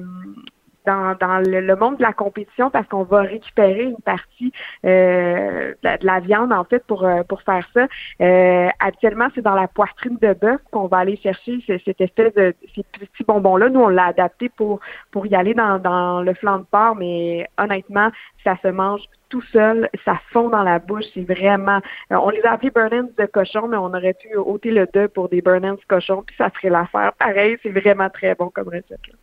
[0.85, 4.51] dans, dans le, le monde de la compétition parce qu'on va récupérer une partie
[4.85, 7.87] euh, de, la, de la viande en fait pour euh, pour faire ça.
[8.21, 12.33] Euh, habituellement, c'est dans la poitrine de bœuf qu'on va aller chercher ce- cette espèce
[12.33, 13.69] de ces petits bonbons là.
[13.69, 14.79] Nous, on l'a adapté pour
[15.11, 18.09] pour y aller dans, dans le flanc de porc, mais honnêtement,
[18.43, 21.79] ça se mange tout seul, ça fond dans la bouche, c'est vraiment.
[22.11, 24.87] euh, on les a appelés burn ends de cochon, mais on aurait pu ôter le
[24.93, 27.11] de pour des burn ends cochon, puis ça ferait l'affaire.
[27.13, 29.07] Pareil, c'est vraiment très bon comme recette.
[29.07, 29.15] là.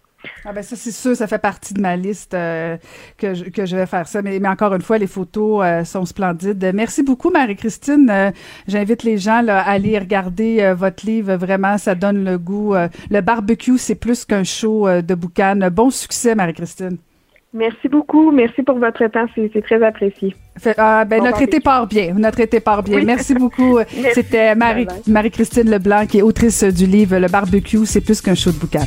[0.45, 2.77] Ah ben ça c'est sûr, ça fait partie de ma liste euh,
[3.19, 4.23] que, je, que je vais faire ça.
[4.23, 6.71] Mais, mais encore une fois, les photos euh, sont splendides.
[6.75, 8.09] Merci beaucoup, Marie-Christine.
[8.11, 8.31] Euh,
[8.67, 11.35] J'invite les gens là, à aller regarder votre livre.
[11.35, 12.75] Vraiment, ça donne le goût.
[13.11, 15.57] Le barbecue, c'est plus qu'un show de boucan.
[15.73, 16.99] Bon succès, Marie-Christine.
[17.55, 20.35] Merci beaucoup, merci pour votre temps, c'est très apprécié.
[20.59, 22.15] Fait- ah, ben, Bon notre été part bien.
[22.15, 22.97] Notre été part bien.
[22.97, 23.05] Oui.
[23.05, 23.79] Merci beaucoup.
[24.15, 24.87] C'était Marie-.
[25.07, 28.87] Marie-Christine Leblanc, qui est autrice du livre Le barbecue, c'est plus qu'un show de boucan.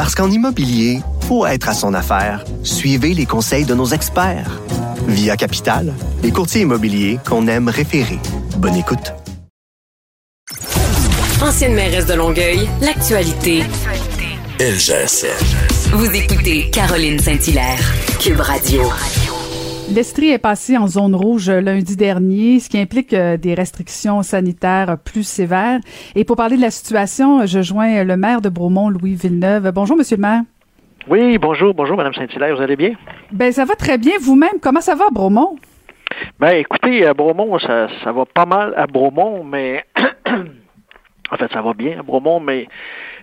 [0.00, 4.58] Parce qu'en immobilier, pour être à son affaire, suivez les conseils de nos experts.
[5.06, 8.18] Via Capital, les courtiers immobiliers qu'on aime référer.
[8.56, 9.12] Bonne écoute.
[11.42, 13.62] Ancienne mairesse de Longueuil, l'actualité.
[14.78, 15.26] Ça.
[15.92, 18.84] Vous écoutez Caroline Saint-Hilaire, Cube Radio.
[19.92, 24.96] L'Estrie est passé en zone rouge lundi dernier, ce qui implique euh, des restrictions sanitaires
[25.04, 25.80] plus sévères.
[26.14, 29.72] Et pour parler de la situation, je joins le maire de Bromont, Louis Villeneuve.
[29.74, 30.42] Bonjour, monsieur le maire.
[31.08, 32.92] Oui, bonjour, bonjour, Madame Saint-Hilaire, vous allez bien?
[33.32, 34.12] Ben, ça va très bien.
[34.20, 35.56] Vous-même, comment ça va à Bromont?
[36.38, 39.84] Ben, écoutez, à Bromont, ça, ça va pas mal à Bromont, mais
[41.32, 42.68] en fait, ça va bien à Bromont, mais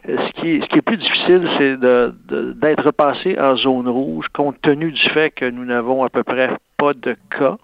[0.07, 2.15] ce qui ce qui est plus difficile, c'est de,
[2.55, 6.49] d'être passé en zone rouge, compte tenu du fait que nous n'avons à peu près
[6.77, 7.57] pas de cas.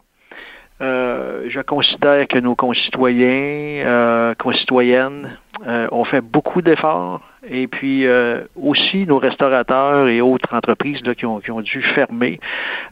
[0.82, 7.22] Euh, je considère que nos concitoyens, euh, concitoyennes, euh, ont fait beaucoup d'efforts.
[7.48, 11.82] Et puis euh, aussi nos restaurateurs et autres entreprises là, qui, ont, qui ont dû
[11.82, 12.40] fermer.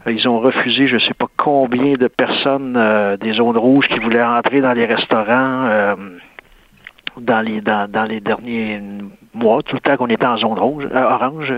[0.06, 2.78] Euh, ils ont refusé je ne sais pas combien de personnes
[3.20, 5.96] des zones rouges qui voulaient entrer dans les restaurants
[7.18, 8.80] dans les dans, dans les derniers
[9.34, 11.54] mois, tout le temps qu'on était en zone rouge, euh, orange.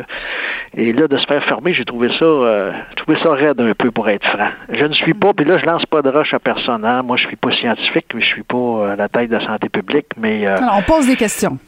[0.76, 3.90] Et là, de se faire fermer, j'ai trouvé ça euh, trouvé ça raide un peu
[3.90, 4.48] pour être franc.
[4.68, 6.84] Je ne suis pas, puis là, je lance pas de roche à personne.
[6.84, 7.02] Hein.
[7.02, 9.68] Moi, je suis pas scientifique, mais je suis pas à la tête de la santé
[9.68, 11.58] publique, mais euh, Alors, on pose des questions.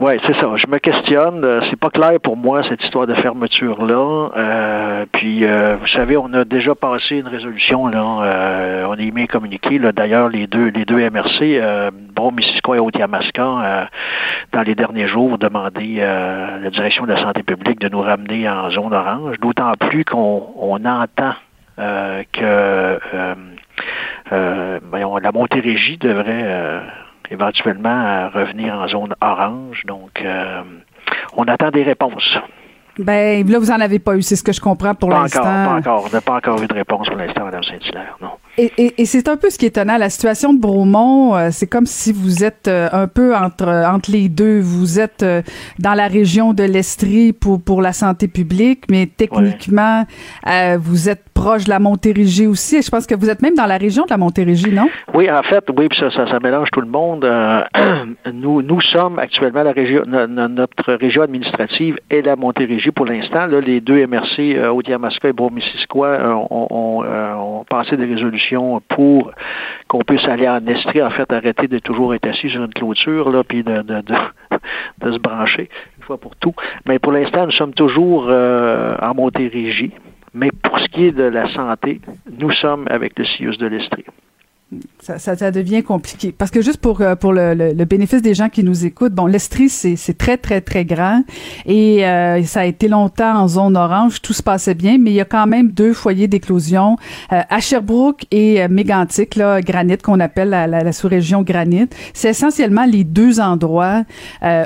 [0.00, 0.56] Oui, c'est ça.
[0.56, 1.44] Je me questionne.
[1.44, 4.30] Euh, c'est pas clair pour moi cette histoire de fermeture là.
[4.34, 8.02] Euh, puis, euh, vous savez, on a déjà passé une résolution là.
[8.88, 9.78] on a mis un communiqué.
[9.78, 11.60] D'ailleurs, les deux, les deux MRC,
[12.14, 13.90] bon, Missisquoi et Haute-Yamaska,
[14.52, 18.00] dans les derniers jours, ont demandé à la direction de la santé publique de nous
[18.00, 19.38] ramener en zone orange.
[19.40, 21.34] D'autant plus qu'on on entend
[21.76, 22.98] que
[24.30, 26.80] ben, la Montérégie devrait
[27.30, 29.84] éventuellement revenir en zone orange.
[29.86, 30.62] Donc, euh,
[31.36, 32.38] on attend des réponses.
[32.98, 35.42] Ben, là, vous n'en avez pas eu, c'est ce que je comprends pour l'instant.
[35.42, 38.30] Pas encore, on n'a pas encore eu de réponse pour l'instant, Mme Saint-Hilaire, non.
[38.58, 39.96] Et, c'est un peu ce qui est étonnant.
[39.96, 44.10] La situation de Bromont, euh, c'est comme si vous êtes euh, un peu entre, entre
[44.10, 44.60] les deux.
[44.60, 45.40] Vous êtes euh,
[45.78, 50.04] dans la région de l'Estrie pour, pour la santé publique, mais techniquement,
[50.78, 52.76] vous êtes proche de la Montérégie aussi.
[52.76, 54.90] Et je pense que vous êtes même dans la région de la Montérégie, non?
[55.14, 57.24] Oui, en fait, oui, puis ça, ça, mélange tout le monde.
[58.32, 63.46] nous, nous sommes actuellement notre région administrative est la Montérégie pour l'instant.
[63.46, 66.18] les deux MRC, euh, Haute-Yamaska et Beau-Missisquoi,
[66.50, 69.32] ont, ont, ont, passé des résolutions pour
[69.88, 73.30] qu'on puisse aller en Estrie, en fait, arrêter de toujours être assis sur une clôture,
[73.30, 73.82] là, puis de,
[75.02, 76.54] se brancher une fois pour tout.
[76.86, 79.92] Mais pour l'instant, nous sommes toujours euh, en Montérégie.
[80.32, 82.00] Mais pour ce qui est de la santé,
[82.38, 84.04] nous sommes avec le CIUS de l'Estrie.
[85.02, 86.32] Ça, ça, ça, devient compliqué.
[86.36, 89.26] Parce que juste pour, euh, pour le, le, bénéfice des gens qui nous écoutent, bon,
[89.26, 91.24] l'Estrie, c'est, très, très, très grand.
[91.66, 94.22] Et euh, ça a été longtemps en zone orange.
[94.22, 96.98] Tout se passait bien, mais il y a quand même deux foyers d'éclosion
[97.32, 101.88] euh, à Sherbrooke et Mégantic, là, Granit, qu'on appelle la, la, sous-région Granit.
[102.14, 104.04] C'est essentiellement les deux endroits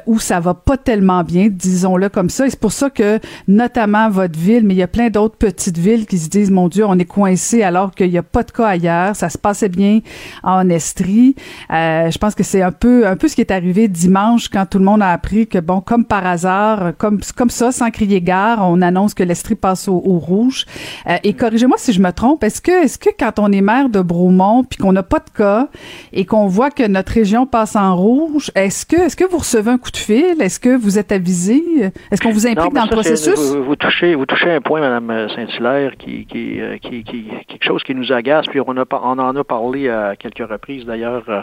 [0.06, 2.46] où ça va pas tellement bien, disons-le comme ça.
[2.46, 5.78] Et c'est pour ça que, notamment votre ville, mais il y a plein d'autres petites
[5.78, 8.50] villes qui se disent, mon Dieu, on est coincé alors qu'il n'y a pas de
[8.50, 9.16] cas ailleurs.
[9.16, 9.93] Ça se passait bien
[10.42, 11.34] en Estrie.
[11.72, 14.66] Euh, je pense que c'est un peu un peu ce qui est arrivé dimanche quand
[14.66, 18.20] tout le monde a appris que bon comme par hasard comme comme ça sans crier
[18.20, 20.64] gare on annonce que l'Estrie passe au, rouge.
[21.06, 22.44] Euh, et corrigez-moi si je me trompe.
[22.44, 25.30] Est-ce que est-ce que quand on est maire de Bromont puis qu'on n'a pas de
[25.36, 25.68] cas
[26.12, 29.72] et qu'on voit que notre région passe en rouge, est-ce que est-ce que vous recevez
[29.72, 30.40] un coup de fil?
[30.40, 31.62] Est-ce que vous êtes avisé?
[32.10, 33.38] Est-ce qu'on vous implique dans le processus?
[33.54, 37.82] vous, touchez vous touchez un point, Madame Saint-Hilaire, qui qui, euh, qui, qui quelque chose
[37.82, 38.46] qui nous agace.
[38.46, 41.42] Puis on a on en a parlé à quelques reprises d'ailleurs euh,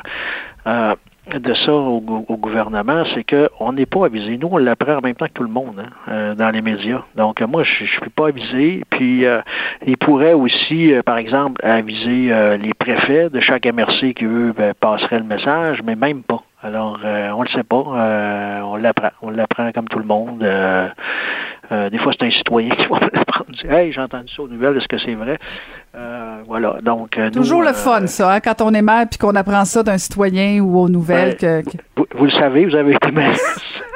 [0.67, 0.95] euh,
[1.38, 4.38] de ça au, gouvernement, c'est qu'on n'est pas avisé.
[4.38, 7.04] Nous, on l'apprend en même temps que tout le monde hein, euh, dans les médias.
[7.15, 8.84] Donc, moi, je ne suis pas avisé.
[8.89, 9.23] Puis,
[9.86, 15.19] il pourrait aussi, par exemple, aviser les préfets de chaque MRC qui, eux, ben, passeraient
[15.19, 16.43] le message, mais même pas.
[16.63, 18.62] Alors, on ne le sait pas.
[18.65, 19.10] on l'apprend.
[19.21, 20.39] On l'apprend comme tout le monde.
[20.39, 23.52] des fois, c'est un citoyen qui va l'apprendre.
[23.69, 25.38] Hey, j'ai entendu ça aux nouvelles, est-ce que c'est vrai?
[25.93, 26.78] Euh, voilà.
[26.82, 29.65] Donc, euh, Toujours le euh, fun, ça, hein, quand on est maire puis qu'on apprend
[29.65, 31.36] ça d'un citoyen ou aux nouvelles.
[31.36, 31.62] que,
[32.15, 33.36] Vous, le savez, vous avez été maire.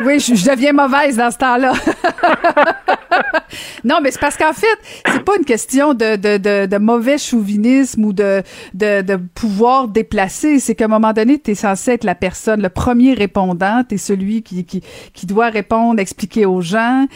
[0.06, 1.72] oui, je, deviens mauvaise dans ce temps-là.
[3.84, 7.18] non, mais c'est parce qu'en fait, c'est pas une question de, de, de, de mauvais
[7.18, 8.44] chauvinisme ou de,
[8.74, 10.60] de, de pouvoir déplacer.
[10.60, 13.84] C'est qu'à un moment donné, tu es censé être la personne, le premier répondant.
[13.88, 14.82] Tu es celui qui, qui,
[15.14, 17.08] qui doit répondre, expliquer aux gens.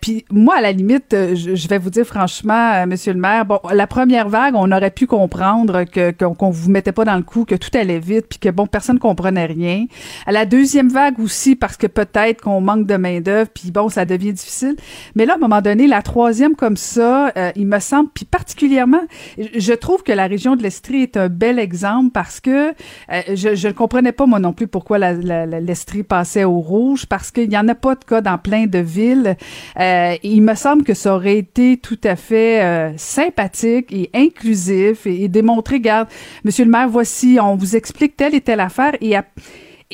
[0.00, 3.60] puis moi, à la limite, je, je vais vous dire franchement, Monsieur le maire, bon,
[3.72, 7.44] la première vague, on aurait pu comprendre que qu'on vous mettait pas dans le coup,
[7.44, 9.86] que tout allait vite, puis que bon, personne comprenait rien.
[10.26, 13.88] À la deuxième vague aussi, parce que peut-être qu'on manque de main d'œuvre, puis bon,
[13.88, 14.76] ça devient difficile.
[15.14, 15.86] Mais là, donné donné.
[15.86, 19.02] La troisième comme ça, euh, il me semble, puis particulièrement,
[19.38, 23.68] je trouve que la région de l'Estrie est un bel exemple parce que euh, je
[23.68, 27.68] ne comprenais pas moi non plus pourquoi l'Estrie passait au rouge parce qu'il n'y en
[27.68, 29.36] a pas de cas dans plein de villes.
[29.78, 35.24] Euh, il me semble que ça aurait été tout à fait sympathique et inclusif et,
[35.24, 36.08] et démontrer, regarde,
[36.44, 39.24] Monsieur le maire, voici, on vous explique telle et telle affaire et à,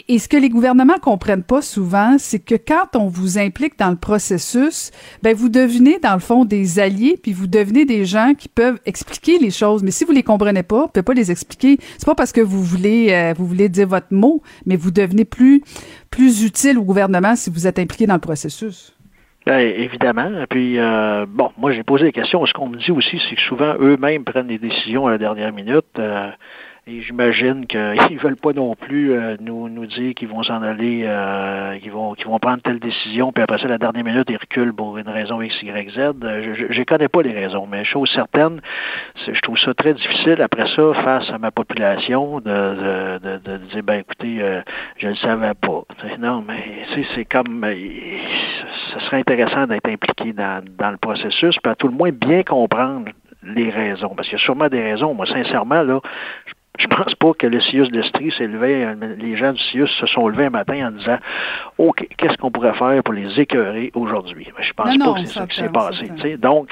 [0.09, 3.91] et ce que les gouvernements comprennent pas souvent, c'est que quand on vous implique dans
[3.91, 4.91] le processus,
[5.23, 8.79] ben vous devenez dans le fond des alliés, puis vous devenez des gens qui peuvent
[8.87, 9.83] expliquer les choses.
[9.83, 11.79] Mais si vous les comprenez pas, vous pouvez pas les expliquer.
[11.97, 15.25] C'est pas parce que vous voulez euh, vous voulez dire votre mot, mais vous devenez
[15.25, 15.63] plus
[16.11, 18.95] plus utile au gouvernement si vous êtes impliqué dans le processus.
[19.47, 20.45] Bien, évidemment.
[20.51, 22.45] Puis, euh, bon, moi, j'ai posé la question.
[22.45, 25.55] Ce qu'on me dit aussi, c'est que souvent, eux-mêmes prennent des décisions à la dernière
[25.55, 25.87] minute.
[25.99, 26.31] Euh,
[26.89, 31.03] et j'imagine qu'ils veulent pas non plus euh, nous, nous dire qu'ils vont s'en aller,
[31.05, 34.37] euh, qu'ils vont qu'ils vont prendre telle décision, puis après ça, la dernière minute, ils
[34.37, 35.99] reculent pour une raison X, Y, Z.
[35.99, 38.61] Euh, je ne connais pas les raisons, mais chose certaine,
[39.27, 43.83] je trouve ça très difficile après ça, face à ma population, de, de, de, dire
[43.83, 44.39] ben écoutez,
[44.97, 45.83] je ne le savais pas.
[46.19, 51.75] Non, mais c'est comme ce serait intéressant d'être impliqué dans, dans le processus, puis à
[51.75, 53.11] tout le moins bien comprendre
[53.43, 54.15] les raisons.
[54.15, 55.15] Parce qu'il y a sûrement des raisons.
[55.15, 56.01] Moi, sincèrement, là,
[56.47, 58.87] je je pense pas que le CIUS d'Estrie s'est levé,
[59.19, 61.19] les gens du CIUS se sont levés un matin en disant
[61.79, 64.49] OK, qu'est-ce qu'on pourrait faire pour les écœurer aujourd'hui?
[64.61, 66.37] Je pense pas que c'est ça, qui s'est passé.
[66.39, 66.69] Donc,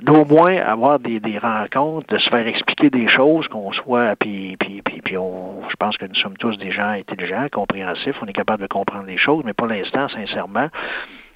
[0.00, 4.56] d'au moins avoir des, des, rencontres, de se faire expliquer des choses, qu'on soit, puis,
[4.58, 8.26] puis, puis, puis on, je pense que nous sommes tous des gens intelligents, compréhensifs, on
[8.26, 10.68] est capable de comprendre les choses, mais pour l'instant, sincèrement,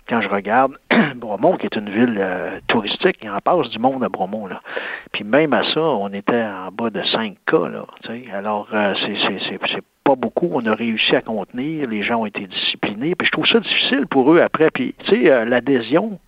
[0.08, 0.72] quand je regarde
[1.16, 4.46] Bromont, qui est une ville euh, touristique, il en passe du monde à Bromont.
[4.46, 4.60] Là.
[5.12, 7.68] Puis même à ça, on était en bas de 5 cas.
[7.68, 7.84] Là,
[8.32, 10.48] Alors, euh, c'est pas beaucoup.
[10.52, 11.88] On a réussi à contenir.
[11.88, 13.14] Les gens ont été disciplinés.
[13.14, 14.70] Puis je trouve ça difficile pour eux après.
[14.70, 16.18] Puis, tu sais, euh, l'adhésion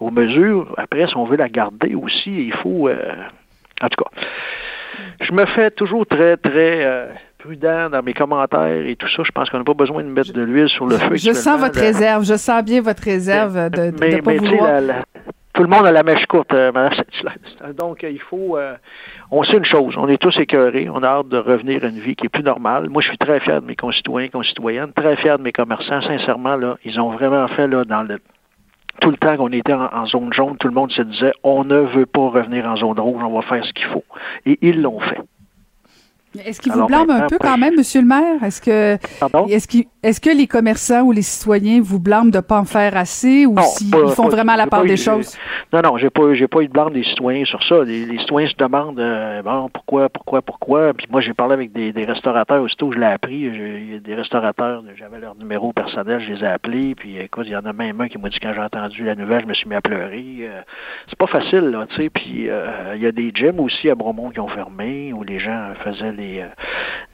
[0.00, 2.90] aux mesures, après, si on veut la garder aussi, il faut...
[2.90, 4.10] en tout cas,
[5.20, 7.08] je me fais toujours très, très
[7.44, 9.22] prudent dans mes commentaires et tout ça.
[9.22, 11.16] Je pense qu'on n'a pas besoin de mettre de l'huile sur le feu.
[11.16, 12.24] Je sens votre réserve.
[12.24, 14.80] Je sens bien votre réserve de, mais, pas vouloir...
[15.52, 16.72] tout le monde a la mèche courte, euh,
[17.78, 18.56] Donc, il faut...
[18.56, 18.74] Euh,
[19.30, 21.98] on sait une chose, on est tous écœurés, on a hâte de revenir à une
[21.98, 22.88] vie qui est plus normale.
[22.88, 26.00] Moi, je suis très fier de mes concitoyens, concitoyennes, très fier de mes commerçants.
[26.00, 28.20] Sincèrement, là, ils ont vraiment fait, là, dans le
[29.00, 31.78] tout le temps qu'on était en, zone jaune, tout le monde se disait on ne
[31.78, 34.04] veut pas revenir en zone rouge, on va faire ce qu'il faut.
[34.46, 35.18] Et ils l'ont fait.
[36.44, 38.42] Est-ce qu'il vous blâme un peu quand même, Monsieur le maire?
[38.42, 38.98] Est-ce que
[40.02, 43.56] est-ce que les commerçants ou les citoyens vous blâment de pas en faire assez ou
[43.58, 45.36] s'ils font vraiment la part des choses?
[45.72, 47.82] Non, non, j'ai pas j'ai pas eu de blâme des citoyens sur ça.
[47.84, 50.92] Les, citoyens se demandent euh, bon pourquoi, pourquoi, pourquoi?
[50.94, 53.34] Puis moi j'ai parlé avec des, restaurateurs aussitôt je l'ai appris.
[53.34, 56.94] Il y a des restaurateurs, j'avais leur numéro personnel, je les ai appelés.
[56.94, 59.14] Puis écoute, il y en a même un qui m'a dit quand j'ai entendu la
[59.14, 60.24] nouvelle, je me suis mis à pleurer.
[60.40, 60.60] Euh,
[61.08, 62.10] c'est pas facile, là, tu sais.
[62.10, 65.38] Puis euh, il y a des gyms aussi à Bromont qui ont fermé où les
[65.38, 66.48] gens faisaient les euh,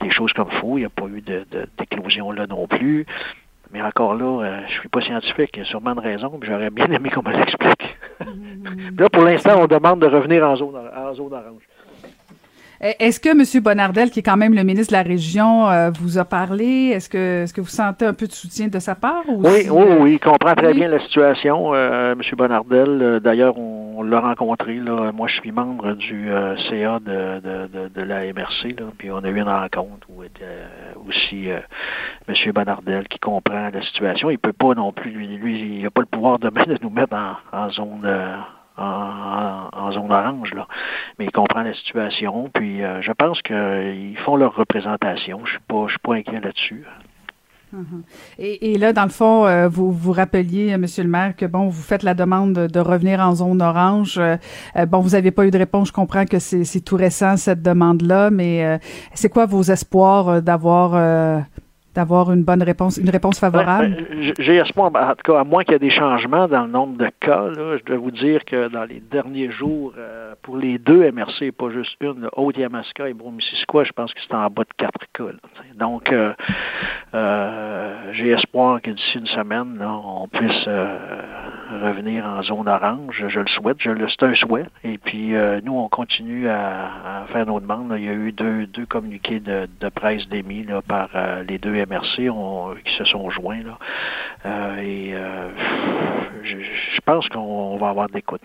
[0.01, 0.77] des, choses comme faux.
[0.77, 1.45] Il n'y a pas eu de,
[1.77, 3.05] d'éclosion là non plus.
[3.73, 6.45] Mais encore là, euh, je suis pas scientifique, il y a sûrement une raison, mais
[6.45, 7.97] j'aurais bien aimé qu'on me l'explique.
[8.19, 8.99] Mm-hmm.
[8.99, 11.63] là, pour l'instant, on demande de revenir en zone, en zone orange.
[12.83, 13.61] Eh, est-ce que M.
[13.61, 16.89] Bonardel, qui est quand même le ministre de la Région, euh, vous a parlé?
[16.95, 19.21] Est-ce que, est-ce que vous sentez un peu de soutien de sa part?
[19.27, 21.75] oui, oui, euh, oui, il comprend très bien la situation.
[21.75, 22.21] Euh, M.
[22.35, 24.75] Bonardel, d'ailleurs, on, l'a rencontré.
[24.75, 25.11] Là.
[25.11, 26.29] Moi, je suis membre du
[26.69, 30.45] CA de, de, de, la MRC, puis on a eu une rencontre où était
[31.07, 32.51] aussi M.
[32.53, 34.29] Bonardel qui comprend la situation.
[34.29, 36.89] Il peut pas non plus, lui, lui il n'a pas le pouvoir demain de nous
[36.89, 37.15] mettre
[37.51, 38.05] en, zone
[38.77, 40.67] en, zone orange, là.
[41.17, 42.49] Mais ils comprennent la situation.
[42.53, 45.41] Puis euh, je pense qu'ils font leur représentation.
[45.45, 46.85] Je suis pas, je suis pas inquiet là-dessus.
[47.73, 48.03] Mm-hmm.
[48.39, 51.67] et, là, dans le fond, euh, vous vous rappeliez, euh, Monsieur le maire, que bon,
[51.67, 54.19] vous faites la demande de, revenir en zone orange.
[54.87, 55.89] bon, vous n'avez pas eu de réponse.
[55.89, 58.79] Je comprends que c'est tout récent cette demande-là, mais
[59.13, 61.45] c'est quoi vos espoirs d'avoir
[61.93, 63.95] d'avoir une bonne réponse, une réponse favorable?
[64.09, 66.71] Ben, j'ai espoir, en tout cas, à moins qu'il y ait des changements dans le
[66.71, 70.57] nombre de cas, là, je dois vous dire que dans les derniers jours, euh, pour
[70.57, 74.63] les deux MRC, pas juste une, Haute-Yamaska et Bromissisquoi, je pense que c'est en bas
[74.63, 75.23] de quatre cas.
[75.75, 76.33] Donc, euh,
[77.13, 80.67] euh, j'ai espoir que d'ici une semaine, on puisse
[81.71, 83.25] revenir en zone orange.
[83.27, 84.65] Je le souhaite, je le, c'est un souhait.
[84.83, 87.93] Et puis, nous, on continue à, faire nos demandes.
[87.97, 91.09] Il y a eu deux, deux communiqués de, de presse d'émis par
[91.47, 92.29] les deux MRC
[92.85, 93.63] qui se sont joints.
[93.63, 93.77] Là.
[94.45, 95.49] Euh, et euh,
[96.43, 98.37] je, pense qu'on va avoir des coûts.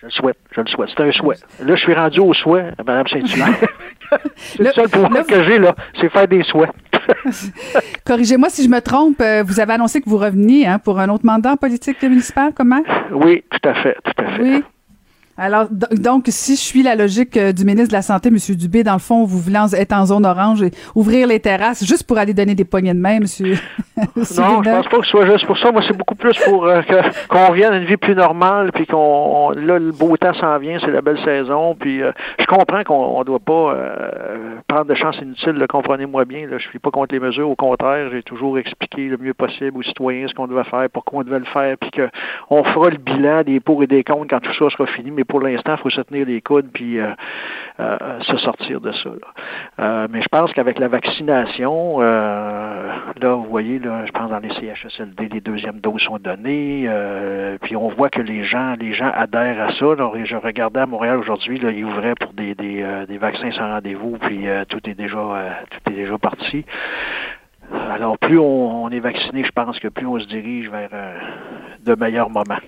[0.00, 0.90] Je le souhaite, je le souhaite.
[0.96, 1.36] C'est un souhait.
[1.60, 3.68] Là, je suis rendu au souhait, Mme Saint-Hilaire.
[4.58, 6.70] le seul pouvoir que j'ai, là, c'est faire des souhaits.
[8.06, 9.20] Corrigez-moi si je me trompe.
[9.20, 12.52] euh, Vous avez annoncé que vous reveniez hein, pour un autre mandat en politique municipale,
[12.54, 12.82] comment?
[13.12, 14.42] Oui, tout à fait, tout à fait.
[14.42, 14.64] Oui.
[15.36, 18.36] Alors, do- donc, si je suis la logique euh, du ministre de la Santé, M.
[18.56, 22.06] Dubé, dans le fond, vous voulez être en zone orange et ouvrir les terrasses juste
[22.06, 23.24] pour aller donner des poignées de main, M.
[23.96, 25.70] Non, je pense pas que ce soit juste pour ça.
[25.70, 26.82] Moi, c'est beaucoup plus pour euh,
[27.28, 30.58] qu'on revienne à une vie plus normale, puis qu'on on- là le beau temps s'en
[30.58, 31.76] vient, c'est la belle saison.
[31.78, 35.64] Puis euh, je comprends qu'on on doit pas euh, prendre de chances inutiles.
[35.68, 36.46] Comprenez-moi bien.
[36.48, 37.48] Là, je suis pas contre les mesures.
[37.48, 41.20] Au contraire, j'ai toujours expliqué le mieux possible aux citoyens ce qu'on devait faire, pourquoi
[41.20, 42.08] on devait le faire, puis que
[42.50, 45.12] on fera le bilan des pour et des contre quand tout ça sera fini.
[45.12, 47.10] Mais pour l'instant, il faut se tenir les coudes puis euh,
[47.80, 49.10] euh, se sortir de ça.
[49.80, 54.50] Euh, mais je pense qu'avec la vaccination, là, vous voyez, là, je pense dans les
[54.50, 56.88] CHSLD, les deuxièmes doses sont données,
[57.62, 59.86] puis on voit que les gens, les gens adhèrent à ça.
[60.24, 64.46] je regardais à Montréal aujourd'hui, là, ils ouvraient pour des, des, vaccins sans rendez-vous, puis
[64.68, 65.20] tout est déjà
[65.70, 66.64] tout est déjà parti.
[67.72, 70.90] Alors plus on, est vacciné, je pense que plus on se dirige vers
[71.84, 72.60] de meilleurs moments.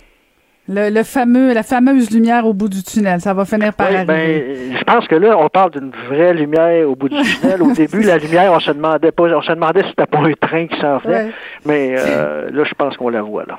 [0.68, 3.96] Le, le fameux, la fameuse lumière au bout du tunnel, ça va finir par Oui,
[3.96, 4.68] arriver.
[4.70, 7.62] ben, je pense que là, on parle d'une vraie lumière au bout du tunnel.
[7.62, 10.32] Au début, la lumière, on se demandait pas, on se demandait si c'était pas un
[10.32, 11.24] train qui s'en venait.
[11.26, 11.32] Ouais.
[11.64, 13.58] Mais euh, là, je pense qu'on la voit là.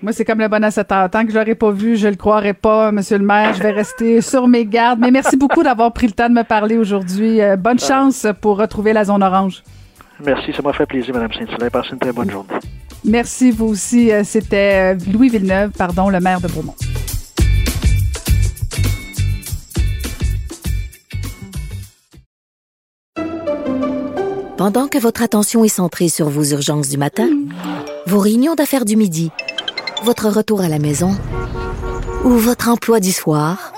[0.00, 1.10] Moi, c'est comme le bon à 7 heures.
[1.10, 3.52] Tant que je l'aurais pas vu, je le croirais pas, Monsieur le maire.
[3.54, 5.00] Je vais rester sur mes gardes.
[5.00, 7.40] Mais merci beaucoup d'avoir pris le temps de me parler aujourd'hui.
[7.40, 9.64] Euh, bonne chance pour retrouver la zone orange.
[10.24, 11.70] Merci, ça m'a fait plaisir, Mme Saint-Hilaire.
[11.72, 12.54] Passez une très bonne journée.
[13.04, 14.12] Merci, vous aussi.
[14.12, 16.74] Euh, C'était euh, Louis Villeneuve, pardon, le maire de Beaumont.
[24.56, 27.28] Pendant que votre attention est centrée sur vos urgences du matin,
[28.06, 29.30] vos réunions d'affaires du midi,
[30.04, 31.16] votre retour à la maison
[32.24, 33.72] ou votre emploi du soir,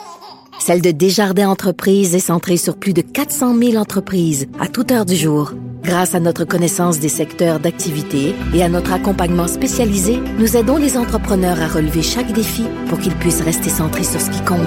[0.59, 5.05] celle de Desjardins Entreprises est centrée sur plus de 400 000 entreprises à toute heure
[5.05, 5.53] du jour.
[5.83, 10.97] Grâce à notre connaissance des secteurs d'activité et à notre accompagnement spécialisé, nous aidons les
[10.97, 14.61] entrepreneurs à relever chaque défi pour qu'ils puissent rester centrés sur ce qui compte,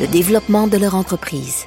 [0.00, 1.66] le développement de leur entreprise.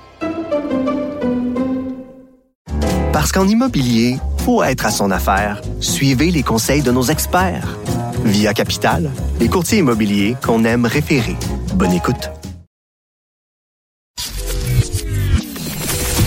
[3.14, 5.62] Parce qu'en immobilier, faut être à son affaire.
[5.80, 7.78] Suivez les conseils de nos experts.
[8.26, 11.36] Via Capital, les courtiers immobiliers qu'on aime référer.
[11.74, 12.30] Bonne écoute.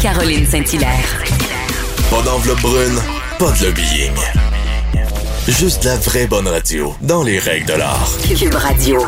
[0.02, 1.41] Caroline Saint-Hilaire.
[2.12, 2.98] Pas d'enveloppe brune,
[3.38, 4.12] pas de lobbying.
[5.48, 8.06] Juste la vraie bonne radio, dans les règles de l'art.
[8.38, 9.00] Cube Radio.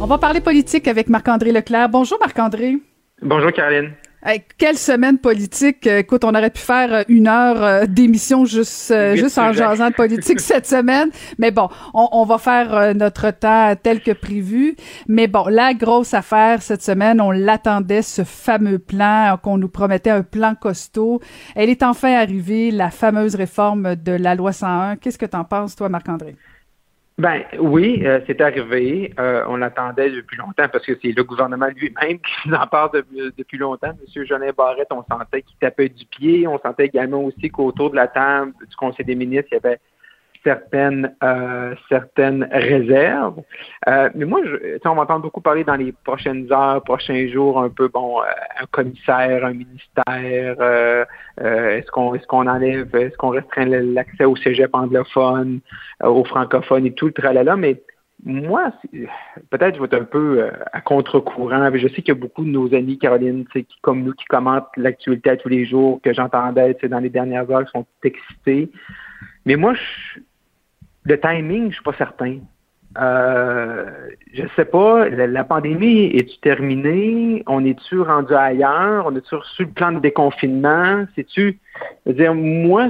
[0.00, 1.88] On va parler politique avec Marc-André Leclerc.
[1.88, 2.78] Bonjour, Marc-André.
[3.22, 3.92] Bonjour, Caroline.
[4.24, 5.84] Hey, quelle semaine politique.
[5.88, 9.90] Euh, Écoute, on aurait pu faire euh, une heure euh, d'émission juste, juste en jasant
[9.90, 11.10] de politique cette semaine.
[11.38, 14.76] Mais bon, on, on va faire notre temps tel que prévu.
[15.08, 20.10] Mais bon, la grosse affaire cette semaine, on l'attendait, ce fameux plan, qu'on nous promettait
[20.10, 21.20] un plan costaud.
[21.56, 24.96] Elle est enfin arrivée, la fameuse réforme de la loi 101.
[24.96, 26.36] Qu'est-ce que t'en penses, toi, Marc-André?
[27.18, 29.12] Ben oui, euh, c'est arrivé.
[29.18, 33.32] Euh, on l'attendait depuis longtemps parce que c'est le gouvernement lui-même qui en parle de-
[33.36, 33.92] depuis longtemps.
[34.00, 36.46] Monsieur Jolin Barrette, on sentait qu'il tapait du pied.
[36.46, 39.78] On sentait également aussi qu'autour de la table du Conseil des ministres, il y avait
[40.44, 43.40] certaines euh, certaines réserves.
[43.88, 47.60] Euh, mais moi, je, on va entendre beaucoup parler dans les prochaines heures, prochains jours,
[47.60, 48.24] un peu bon, euh,
[48.60, 50.56] un commissaire, un ministère.
[50.60, 51.04] euh,
[51.40, 55.60] euh, est-ce qu'on est-ce qu'on enlève, est-ce qu'on restreint l'accès au cégep anglophone,
[56.02, 57.82] euh, aux francophones et tout le tralala, mais
[58.24, 58.72] moi,
[59.50, 61.68] peut-être je vais être un peu à contre-courant.
[61.74, 64.68] Je sais qu'il y a beaucoup de nos amis, Caroline, qui, comme nous, qui commentent
[64.76, 68.70] l'actualité à tous les jours, que j'entendais dans les dernières heures, qui sont excités.
[69.44, 70.20] Mais moi, je,
[71.04, 72.38] le timing, je suis pas certain.
[72.98, 73.90] Euh,
[74.34, 77.42] je sais pas, la, pandémie est-tu terminée?
[77.46, 79.06] On est-tu rendu ailleurs?
[79.06, 81.06] On est-tu reçu le plan de déconfinement?
[81.14, 81.58] C'est-tu,
[82.06, 82.88] dire, moi,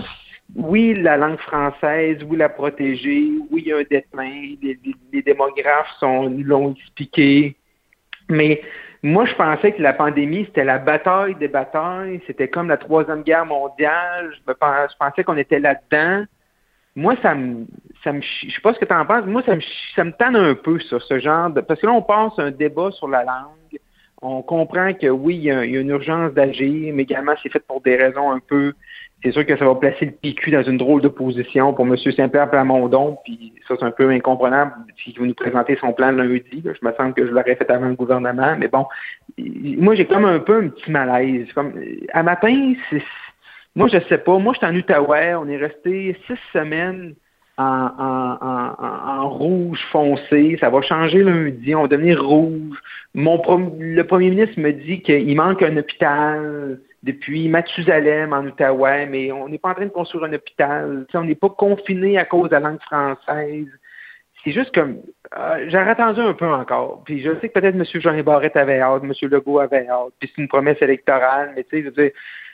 [0.57, 5.95] oui, la langue française, oui, la protéger, oui, il y a un déclin, les, démographes
[6.01, 7.57] sont, nous l'ont expliqué.
[8.29, 8.61] Mais
[9.03, 13.23] moi, je pensais que la pandémie, c'était la bataille des batailles, c'était comme la Troisième
[13.23, 14.33] Guerre mondiale.
[14.33, 16.25] Je, je pensais qu'on était là-dedans.
[16.95, 17.67] Moi, ça me,
[18.05, 19.61] ça me, je sais pas ce que tu en penses, moi, ça me,
[19.94, 22.50] ça me tanne un peu sur ce genre de, parce que là, on passe un
[22.50, 23.80] débat sur la langue.
[24.24, 27.80] On comprend que oui, il y a, une urgence d'agir, mais également, c'est fait pour
[27.80, 28.72] des raisons un peu,
[29.22, 31.96] c'est sûr que ça va placer le PQ dans une drôle de position pour M.
[31.96, 34.72] Saint-Pierre Plamondon, puis ça, c'est un peu incomprenable
[35.03, 36.62] s'il va nous présenter son plan lundi.
[36.64, 38.86] Je me sens que je l'aurais fait avant le gouvernement, mais bon,
[39.38, 41.53] moi, j'ai comme un peu un petit malaise.
[41.53, 41.72] Comme,
[42.12, 43.03] à matin, c'est
[43.74, 44.38] moi, je sais pas.
[44.38, 45.34] Moi, je suis en Outaouais.
[45.34, 47.14] On est resté six semaines
[47.59, 47.64] en,
[47.98, 50.57] en, en, rouge foncé.
[50.61, 51.74] Ça va changer lundi.
[51.74, 52.78] On va devenir rouge.
[53.14, 53.40] Mon
[53.78, 59.48] le premier ministre me dit qu'il manque un hôpital, depuis Mathusalem en Outaouais, mais on
[59.48, 61.07] n'est pas en train de construire un hôpital.
[61.14, 63.66] on n'est pas confiné à cause de la langue française.
[64.44, 64.98] C'est juste comme
[65.36, 67.03] euh, j'aurais attendu un peu encore.
[67.05, 67.84] Puis je sais que peut-être M.
[67.84, 69.12] Jean Barrette avait hâte, M.
[69.30, 72.11] Legault avait hâte, puis c'est une promesse électorale, mais tu sais, je veux dire,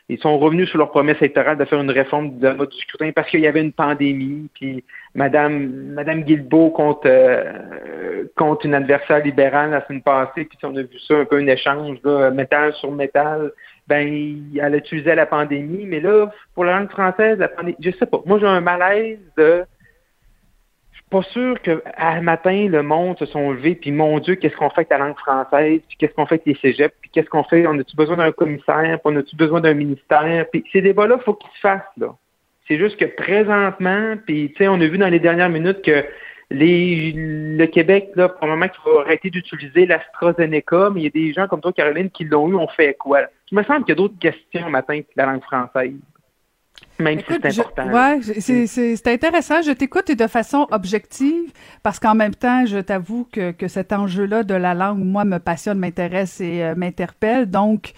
[0.08, 3.12] ils sont revenus sur leur promesse électorale de faire une réforme de mode du scrutin
[3.12, 4.82] parce qu'il y avait une pandémie, puis
[5.14, 8.24] Madame Madame Guilbeault contre euh,
[8.64, 11.98] une adversaire libérale la semaine passée, puis on a vu ça un peu un échange
[12.04, 13.52] là, métal sur métal.
[13.86, 14.06] Ben,
[14.60, 18.20] elle utilisait la pandémie, mais là, pour la langue française, la pandémie, je sais pas.
[18.26, 19.64] Moi, j'ai un malaise de
[21.10, 24.70] pas sûr que à matin, le monde se sont levés, puis mon Dieu, qu'est-ce qu'on
[24.70, 27.44] fait avec la langue française, puis qu'est-ce qu'on fait avec les cégeps, puis qu'est-ce qu'on
[27.44, 31.16] fait, on a-tu besoin d'un commissaire, puis on a-tu besoin d'un ministère, puis ces débats-là,
[31.20, 32.14] il faut qu'ils se fassent, là.
[32.66, 36.04] C'est juste que présentement, puis tu sais, on a vu dans les dernières minutes que
[36.50, 41.32] les, le Québec, là, probablement qu'il va arrêter d'utiliser l'AstraZeneca, mais il y a des
[41.32, 43.22] gens comme toi, Caroline, qui l'ont eu, on fait quoi?
[43.50, 45.94] Il me semble qu'il y a d'autres questions matin que la langue française.
[46.98, 47.90] Même si c'est important.
[47.90, 49.62] Ouais, c'est intéressant.
[49.62, 53.92] Je t'écoute et de façon objective parce qu'en même temps, je t'avoue que, que cet
[53.92, 57.46] enjeu-là de la langue, moi, me passionne, m'intéresse et euh, m'interpelle.
[57.46, 57.92] Donc,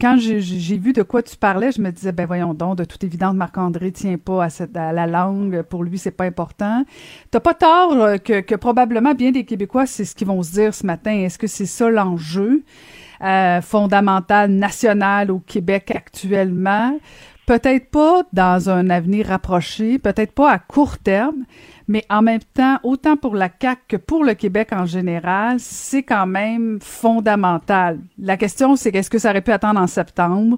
[0.00, 3.02] quand j'ai vu de quoi tu parlais, je me disais, ben voyons donc, de toute
[3.02, 5.62] évidence, Marc-André tient pas à, cette, à la langue.
[5.62, 6.84] Pour lui, c'est pas important.
[7.30, 10.52] T'as pas tort euh, que, que probablement bien des Québécois, c'est ce qu'ils vont se
[10.52, 11.12] dire ce matin.
[11.12, 12.62] Est-ce que c'est ça l'enjeu?
[13.22, 16.98] Euh, fondamental national au Québec actuellement?
[17.46, 21.44] Peut-être pas dans un avenir rapproché, peut-être pas à court terme,
[21.88, 26.02] mais en même temps, autant pour la CAQ que pour le Québec en général, c'est
[26.02, 28.00] quand même fondamental.
[28.18, 30.56] La question, c'est est-ce que ça aurait pu attendre en septembre?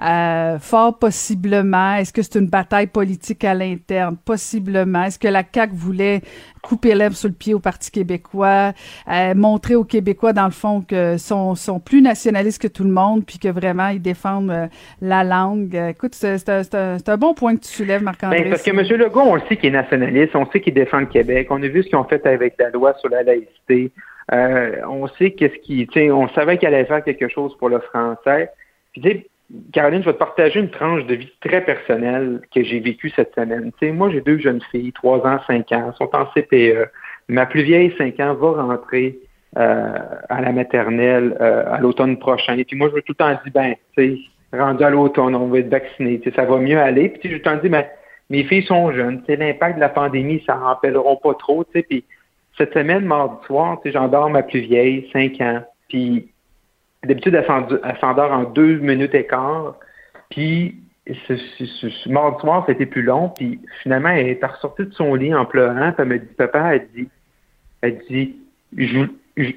[0.00, 1.96] Euh, fort possiblement.
[1.96, 4.16] Est-ce que c'est une bataille politique à l'interne?
[4.16, 5.04] Possiblement.
[5.04, 6.20] Est-ce que la CAQ voulait
[6.62, 8.72] couper l'herbe sur le pied au Parti québécois,
[9.10, 12.90] euh, montrer aux Québécois, dans le fond, que sont, sont plus nationalistes que tout le
[12.90, 14.66] monde, puis que vraiment, ils défendent euh,
[15.00, 15.74] la langue?
[15.74, 18.42] écoute, c'est un, bon point que tu soulèves, Marc-André.
[18.42, 19.00] Ben, parce que M.
[19.00, 21.48] Legault, on le sait qu'il est nationaliste, on sait qu'il défend le Québec.
[21.50, 23.90] On a vu ce qu'ils ont fait avec la loi sur la laïcité.
[24.30, 28.50] on sait qu'est-ce qui, on savait qu'il allait faire quelque chose pour le français.
[28.92, 29.24] Puis,
[29.72, 33.34] Caroline, je vais te partager une tranche de vie très personnelle que j'ai vécue cette
[33.34, 33.72] semaine.
[33.80, 36.90] Tu moi, j'ai deux jeunes filles, trois ans, cinq ans, sont en CPE.
[37.28, 39.18] Ma plus vieille, cinq ans, va rentrer
[39.56, 42.58] euh, à la maternelle euh, à l'automne prochain.
[42.58, 45.34] Et puis moi, je veux tout le temps dire, ben, tu sais, rendu à l'automne,
[45.34, 47.08] on va être vacciné, ça va mieux aller.
[47.08, 47.84] Puis je tout le temps ben,
[48.30, 51.70] mes filles sont jeunes, tu l'impact de la pandémie, ça n'en rappelleront pas trop, tu
[51.72, 51.82] sais.
[51.82, 52.04] Puis
[52.58, 55.62] cette semaine, mardi soir, tu j'endors ma plus vieille, cinq ans.
[55.88, 56.28] Puis
[57.04, 59.76] D'habitude, elle s'endort en deux minutes et quart.
[60.30, 60.80] Puis,
[61.26, 63.30] ce, ce, mardi soir, c'était plus long.
[63.30, 65.92] Puis, finalement, elle est ressortie de son lit en pleurant.
[65.92, 67.08] Puis, elle me dit, papa, elle dit,
[67.82, 68.36] elle dit,
[68.76, 69.52] je, je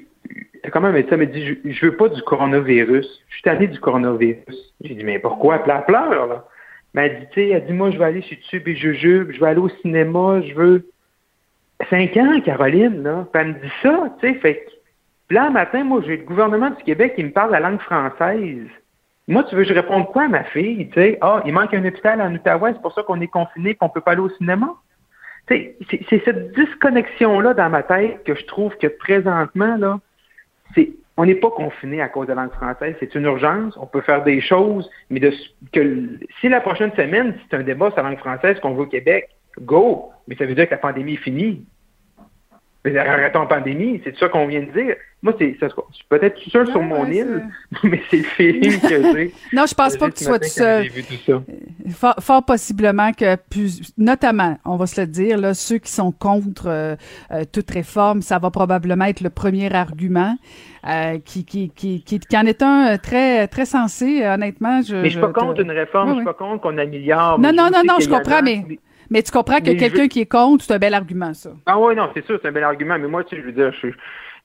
[0.72, 1.16] comment elle me dit ça?
[1.16, 3.08] Elle me dit, je, veux pas du coronavirus.
[3.30, 4.74] Je suis allée du coronavirus.
[4.82, 5.62] J'ai dit, mais pourquoi?
[5.66, 6.46] Elle pleure, là.
[6.94, 9.32] Mais elle dit, tu sais, elle dit, moi, je vais aller chez Tube et Jujube,
[9.32, 10.88] je vais aller au cinéma, je veux.
[11.90, 13.28] Cinq ans, Caroline, là.
[13.34, 14.68] Puis elle me dit ça, tu sais, fait
[15.32, 18.68] là, matin, moi, j'ai le gouvernement du Québec qui me parle la langue française.
[19.28, 20.90] Moi, tu veux que je réponde quoi à ma fille?
[20.90, 23.76] Tu sais, ah, il manque un hôpital en Outaouais, c'est pour ça qu'on est confiné
[23.76, 24.76] qu'on peut pas aller au cinéma.
[25.48, 25.76] C'est
[26.10, 30.00] cette disconnexion-là dans ma tête que je trouve que présentement, là,
[31.18, 32.96] on n'est pas confiné à cause de la langue française.
[33.00, 33.78] C'est une urgence.
[33.78, 35.32] On peut faire des choses, mais de,
[35.72, 36.10] que
[36.40, 39.30] si la prochaine semaine, c'est un débat sur la langue française qu'on veut au Québec,
[39.60, 40.10] go!
[40.28, 41.66] Mais ça veut dire que la pandémie est finie.
[42.84, 44.96] Mais arrêtons la pandémie, c'est ça qu'on vient de dire.
[45.22, 45.56] Moi, c'est
[46.10, 47.48] peut-être tout seul sur mon île,
[47.84, 49.34] mais c'est le feeling que j'ai.
[49.54, 50.88] non, je pense pas que tu sois tout seul.
[51.92, 56.12] Fort, fort, possiblement que, plus, notamment, on va se le dire, là, ceux qui sont
[56.12, 56.96] contre euh,
[57.32, 60.36] euh, toute réforme, ça va probablement être le premier argument.
[60.90, 64.82] Euh, qui, qui, qui, qui, qui, en est un très, très sensé, honnêtement.
[64.82, 67.38] Je, mais je suis pas contre une réforme, je suis pas contre qu'on améliore.
[67.38, 68.66] Non, non, non, non, je comprends, mais
[69.12, 71.52] mais tu comprends que quelqu'un qui est contre, c'est un bel argument, ça.
[71.66, 72.98] Ah oui, non, c'est sûr, c'est un bel argument.
[72.98, 73.90] Mais moi, tu sais, je veux dire, je,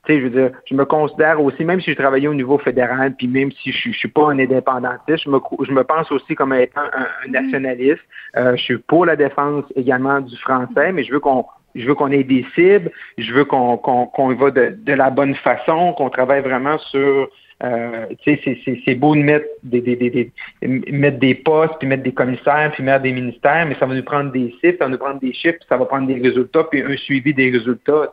[0.09, 3.29] je veux dire, je me considère aussi, même si je travaillais au niveau fédéral, puis
[3.29, 6.53] même si je, je suis pas un indépendantiste, je me, je me pense aussi comme
[6.53, 7.31] étant un, mm-hmm.
[7.31, 8.03] nationaliste.
[8.37, 11.47] Euh, je suis pour la défense également du français, mais je veux qu'on
[11.77, 14.93] je veux qu'on ait des cibles, je veux qu'on qu'on qu'on y va de, de
[14.93, 17.29] la bonne façon, qu'on travaille vraiment sur
[17.65, 20.33] euh, c'est beau de mettre des, des, des,
[20.63, 24.03] mettre des postes, puis mettre des commissaires, puis mettre des ministères, mais ça va nous
[24.03, 26.65] prendre des chiffres, ça va nous prendre des chiffres, puis ça va prendre des résultats,
[26.65, 28.13] puis un suivi des résultats.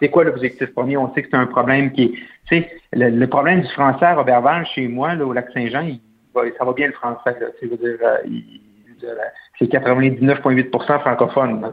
[0.00, 0.96] C'est quoi l'objectif premier?
[0.96, 2.14] On sait que c'est un problème qui
[2.50, 2.68] est.
[2.92, 5.86] Le, le problème du français à Robertval, chez moi, là, au Lac-Saint-Jean,
[6.34, 7.36] ça va bien le français.
[7.38, 9.14] Là, dire, euh,
[9.58, 11.72] c'est 99,8% francophone.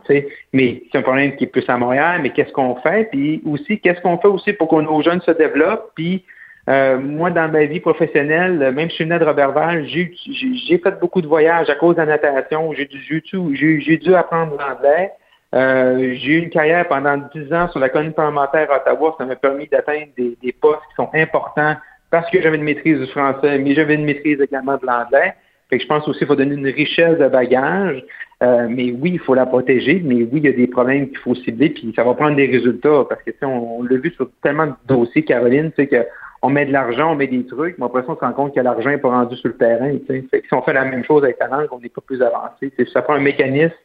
[0.53, 3.09] mais c'est un problème qui est plus à Montréal, mais qu'est-ce qu'on fait?
[3.09, 5.91] Puis aussi, qu'est-ce qu'on fait aussi pour que nos jeunes se développent?
[5.95, 6.24] Puis
[6.70, 10.99] Euh, moi, dans ma vie professionnelle, même si je suis né de Robertval, j'ai fait
[10.99, 12.74] beaucoup de voyages à cause de la natation.
[12.74, 15.11] J'ai dû, dû apprendre l'anglais.
[15.55, 19.15] Euh, j'ai eu une carrière pendant dix ans sur la colonie parlementaire à Ottawa.
[19.18, 21.78] Ça m'a permis d'atteindre des, des, postes qui sont importants
[22.11, 25.36] parce que j'avais une maîtrise du français, mais j'avais une maîtrise également de l'anglais.
[25.70, 28.03] Fait que je pense aussi qu'il faut donner une richesse de bagages.
[28.43, 31.18] Euh, mais oui, il faut la protéger, mais oui, il y a des problèmes qu'il
[31.18, 34.30] faut cibler, puis ça va prendre des résultats, parce que on, on l'a vu sur
[34.43, 36.05] tellement de dossiers, Caroline, sais, que
[36.47, 38.55] on met de l'argent, on met des trucs, mais après ça, on se rend compte
[38.55, 39.91] que l'argent n'est pas rendu sur le terrain.
[40.07, 42.71] Fait si on fait la même chose avec la langue, on n'est pas plus avancé.
[42.93, 43.75] Ça prend un mécanisme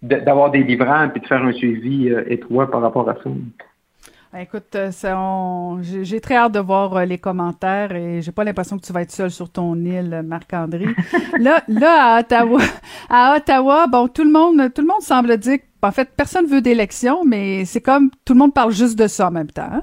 [0.00, 3.30] d'avoir des livrants et de faire un suivi euh, étroit par rapport à ça.
[4.32, 4.90] Ben, écoute, euh,
[5.82, 9.02] j'ai très hâte de voir euh, les commentaires et j'ai pas l'impression que tu vas
[9.02, 10.86] être seul sur ton île, Marc-André.
[11.38, 12.60] là, là, à Ottawa,
[13.10, 16.62] à Ottawa, bon, tout le monde, tout le monde semble dire en fait, personne veut
[16.62, 19.68] d'élection, mais c'est comme tout le monde parle juste de ça en même temps.
[19.70, 19.82] Hein?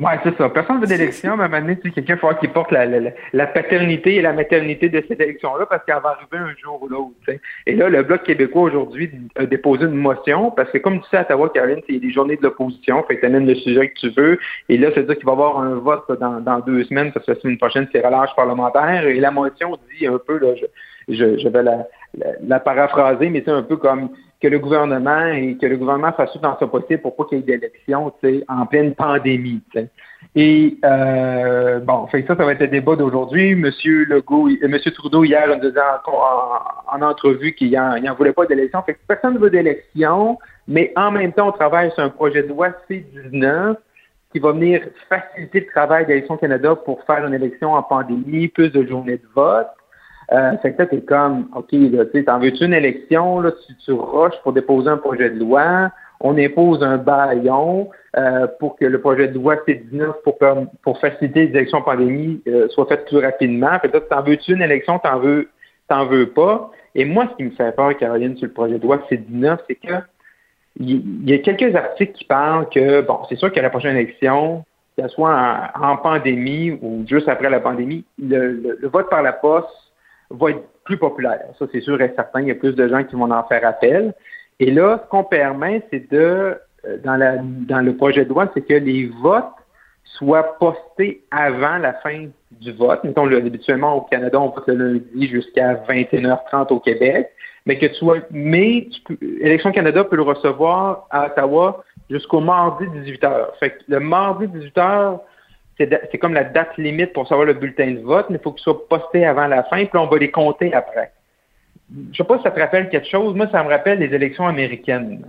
[0.00, 0.48] Oui, c'est ça.
[0.48, 4.22] Personne veut d'élection, mais maintenant, tu quelqu'un faut qui porte la, la, la, paternité et
[4.22, 7.40] la maternité de cette élection-là parce qu'elle va arriver un jour ou l'autre.
[7.66, 11.16] Et là, le Bloc québécois aujourd'hui a déposé une motion parce que comme tu sais
[11.16, 13.88] à Ottawa, Caroline, il a des journées de l'opposition, fait que tu amènes le sujet
[13.88, 14.38] que tu veux.
[14.68, 17.10] Et là, ça veut dire qu'il va y avoir un vote dans, dans deux semaines
[17.10, 19.04] parce que la semaine prochaine, c'est relâche parlementaire.
[19.04, 20.66] Et la motion dit un peu, là, je,
[21.12, 21.88] je, je vais la,
[22.46, 24.10] la, paraphraser, mais c'est un peu comme
[24.40, 27.38] que le gouvernement et que le gouvernement fasse tout dans son possible pour pas qu'il
[27.38, 28.12] y ait d'élections
[28.48, 29.62] en pleine pandémie.
[30.36, 33.56] Et euh, bon, fait ça, ça va être le débat d'aujourd'hui.
[33.56, 38.46] Monsieur Legault, euh, Monsieur Trudeau hier nous disait en, en, entrevue qu'il n'en voulait pas
[38.46, 38.82] d'élection.
[38.82, 42.42] Fait que personne ne veut d'élection, mais en même temps, on travaille sur un projet
[42.42, 43.76] de loi C19
[44.32, 48.70] qui va venir faciliter le travail d'Élection Canada pour faire une élection en pandémie, plus
[48.70, 49.68] de journées de vote.
[50.32, 53.74] Euh, fait que là, t'es comme, OK, là, tu t'en veux-tu une élection, là, tu,
[53.76, 58.84] tu rushes pour déposer un projet de loi, on impose un baillon euh, pour que
[58.84, 60.36] le projet de loi C19 pour,
[60.82, 63.78] pour faciliter les élections en pandémie euh, soit fait plus rapidement.
[63.80, 65.48] Fait que t'en veux-tu une élection, t'en veux,
[65.88, 66.70] t'en veux pas.
[66.94, 69.76] Et moi, ce qui me fait peur, Caroline, sur le projet de loi C19, c'est
[69.76, 69.94] que
[70.80, 74.64] il y a quelques articles qui parlent que, bon, c'est sûr qu'à la prochaine élection,
[74.96, 79.87] que ce soit en, pandémie ou juste après la pandémie, le vote par la poste
[80.30, 81.44] va être plus populaire.
[81.58, 82.40] Ça, c'est sûr et certain.
[82.40, 84.14] Il y a plus de gens qui vont en faire appel.
[84.60, 86.56] Et là, ce qu'on permet, c'est de,
[86.86, 89.44] euh, dans, la, dans le projet de loi, c'est que les votes
[90.04, 93.04] soient postés avant la fin du vote.
[93.04, 97.30] Mettons, habituellement, au Canada, on vote le lundi jusqu'à 21h30 au Québec.
[97.66, 98.88] Mais que tu sois, mais
[99.40, 103.58] Élection Canada peut le recevoir à Ottawa jusqu'au mardi 18h.
[103.60, 105.20] Fait que le mardi 18h,
[105.78, 108.62] c'est comme la date limite pour savoir le bulletin de vote, mais il faut qu'il
[108.62, 111.12] soit posté avant la fin, puis on va les compter après.
[112.12, 113.34] Je sais pas si ça te rappelle quelque chose.
[113.34, 115.24] Moi, ça me rappelle les élections américaines.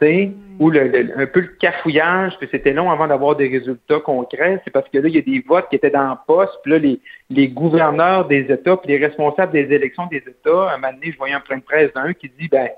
[0.00, 4.00] Tu sais, où le, un peu le cafouillage, puis c'était long avant d'avoir des résultats
[4.00, 4.60] concrets.
[4.64, 6.72] C'est parce que là, il y a des votes qui étaient dans le poste, puis
[6.72, 10.92] là, les, les gouverneurs des États, puis les responsables des élections des États, un moment
[10.92, 12.68] donné, je voyais un plein de presse d'un qui dit, ben,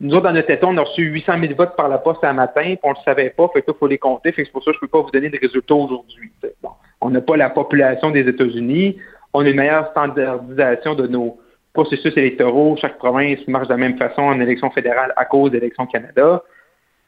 [0.00, 2.32] nous autres, dans notre État, on a reçu 800 000 votes par la poste un
[2.32, 4.48] matin, puis on ne le savait pas, fait que il faut les compter, fait que
[4.48, 6.32] c'est pour ça que je ne peux pas vous donner des résultats aujourd'hui.
[6.62, 6.70] Bon,
[7.00, 8.98] on n'a pas la population des États-Unis,
[9.32, 11.38] on a une meilleure standardisation de nos
[11.72, 15.86] processus électoraux, chaque province marche de la même façon en élection fédérale à cause d'élections
[15.86, 16.42] Canada.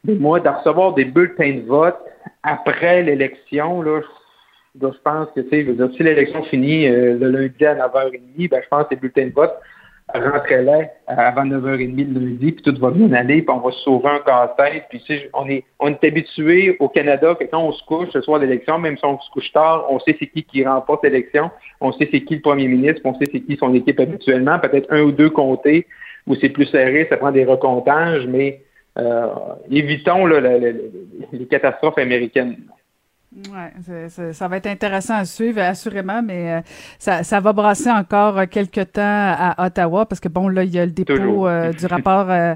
[0.05, 1.99] Mais moi, de recevoir des bulletins de vote
[2.43, 4.01] après l'élection, là,
[4.80, 8.68] je pense que, tu sais, si l'élection finit euh, le lundi à 9h30, ben, je
[8.68, 9.55] pense que les bulletins de vote
[10.15, 13.81] rentrer là avant 9h30 le lundi, puis tout va bien aller, puis on va se
[13.81, 14.85] sauver un casse-tête.
[14.89, 15.03] Puis
[15.35, 18.79] on est on est habitué au Canada que quand on se couche ce soir d'élection,
[18.79, 21.51] même si on se couche tard, on sait c'est qui qui remporte l'élection,
[21.81, 24.93] on sait c'est qui le premier ministre, on sait c'est qui son équipe habituellement, peut-être
[24.93, 25.87] un ou deux comtés
[26.27, 28.61] où c'est plus serré, ça prend des recomptages, mais
[28.99, 29.29] euh,
[29.71, 32.57] évitons les catastrophes américaines.
[33.37, 36.61] Oui, ça va être intéressant à suivre, assurément, mais euh,
[36.99, 40.78] ça, ça, va brasser encore quelques temps à Ottawa parce que, bon, là, il y
[40.78, 42.55] a le dépôt euh, du rapport euh,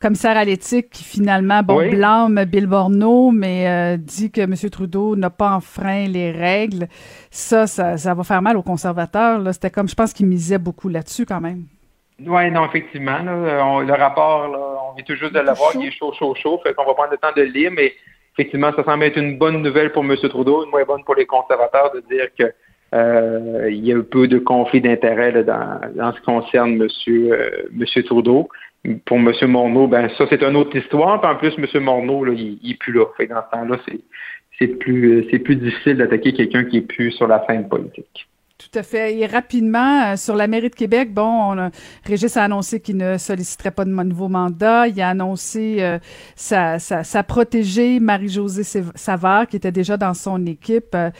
[0.00, 4.54] commissaire à l'éthique qui, finalement, bon, blâme Bill Borneau, mais dit que M.
[4.70, 6.88] Trudeau n'a pas enfreint les règles.
[7.30, 9.42] Ça, ça, ça va faire mal aux conservateurs.
[9.52, 11.64] C'était comme, je pense qu'ils misaient beaucoup là-dessus quand même.
[12.24, 13.18] Oui, non, effectivement.
[13.18, 14.58] le rapport, là,
[14.88, 16.58] on vient tout juste de l'avoir, il est chaud, chaud, chaud.
[16.62, 17.92] Fait qu'on va prendre le temps de le lire, mais
[18.34, 20.16] effectivement, ça semble être une bonne nouvelle pour M.
[20.16, 22.52] Trudeau, une moins bonne pour les conservateurs de dire que
[22.94, 26.88] euh, il y a un peu de conflit d'intérêt dans, ce qui concerne M.
[27.08, 28.48] Euh, Trudeau.
[29.04, 29.32] Pour M.
[29.42, 31.24] Morneau, ben ça, c'est une autre histoire.
[31.24, 31.82] en plus, M.
[31.82, 33.06] Morneau, là, il, n'est plus là.
[33.16, 33.78] Fait dans ce temps-là,
[34.58, 38.28] c'est, plus, c'est plus difficile d'attaquer quelqu'un qui est plus sur la scène politique.
[38.72, 39.18] Tout à fait.
[39.18, 41.70] Et rapidement, euh, sur la mairie de Québec, bon, on a,
[42.06, 44.88] Régis a annoncé qu'il ne solliciterait pas de nouveau mandat.
[44.88, 45.98] Il a annoncé euh,
[46.36, 48.64] sa, sa, sa, protégée, Marie-Josée
[48.94, 50.94] Savard, qui était déjà dans son équipe.
[50.94, 51.10] Euh,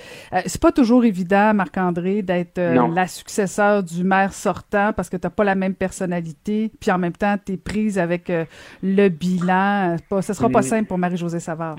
[0.47, 5.45] c'est pas toujours évident, Marc-André, d'être la successeur du maire sortant parce que t'as pas
[5.45, 6.73] la même personnalité.
[6.81, 8.33] Puis en même temps, tu es prise avec
[8.83, 9.97] le bilan.
[10.09, 11.77] Pas, ce sera pas simple pour Marie-Josée Savard.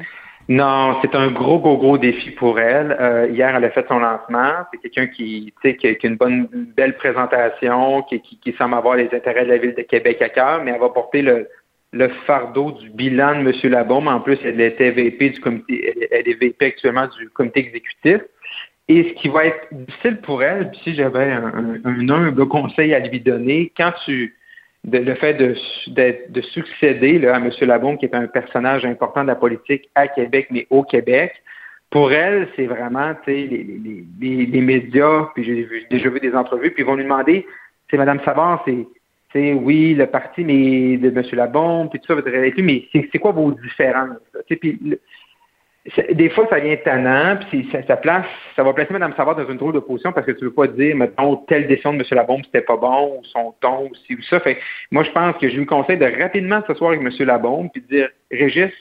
[0.49, 2.97] Non, c'est un gros, gros, gros défi pour elle.
[2.99, 4.65] Euh, hier, elle a fait son lancement.
[4.71, 8.95] C'est quelqu'un qui, qui, qui a une bonne, belle présentation, qui, qui, qui, semble avoir
[8.97, 11.47] les intérêts de la ville de Québec à cœur, mais elle va porter le,
[11.93, 13.71] le fardeau du bilan de M.
[13.71, 14.09] Labaume.
[14.09, 18.21] En plus, elle était VP du comité, elle est VP actuellement du comité exécutif.
[18.89, 22.93] Et ce qui va être difficile pour elle, puis si j'avais un, un, un conseil
[22.93, 24.35] à lui donner, quand tu
[24.91, 25.55] le fait de,
[26.29, 27.49] de, succéder là, à M.
[27.61, 31.33] Labaume, qui est un personnage important de la politique à Québec, mais au Québec,
[31.89, 36.71] pour elle, c'est vraiment les, les, les, les, médias, puis j'ai déjà vu des entrevues,
[36.71, 37.45] puis ils vont lui demander,
[37.89, 41.23] c'est Mme Savard, c'est oui, le parti mais de M.
[41.33, 44.17] Labaume, puis tout ça, votre réalité, mais c'est quoi vos différences?
[46.13, 48.25] Des fois, ça vient tannant, puis ça, ça, place,
[48.55, 50.67] ça va placer Mme Savard dans une drôle de position parce que tu veux pas
[50.67, 52.05] dire, mettons, telle décision de M.
[52.11, 54.39] Labombe, c'était pas bon, ou son ton, ou ci ou ça.
[54.39, 54.59] Fait
[54.91, 57.27] moi, je pense que je lui conseille de rapidement s'asseoir avec M.
[57.27, 58.71] Labombe puis de dire, Régis,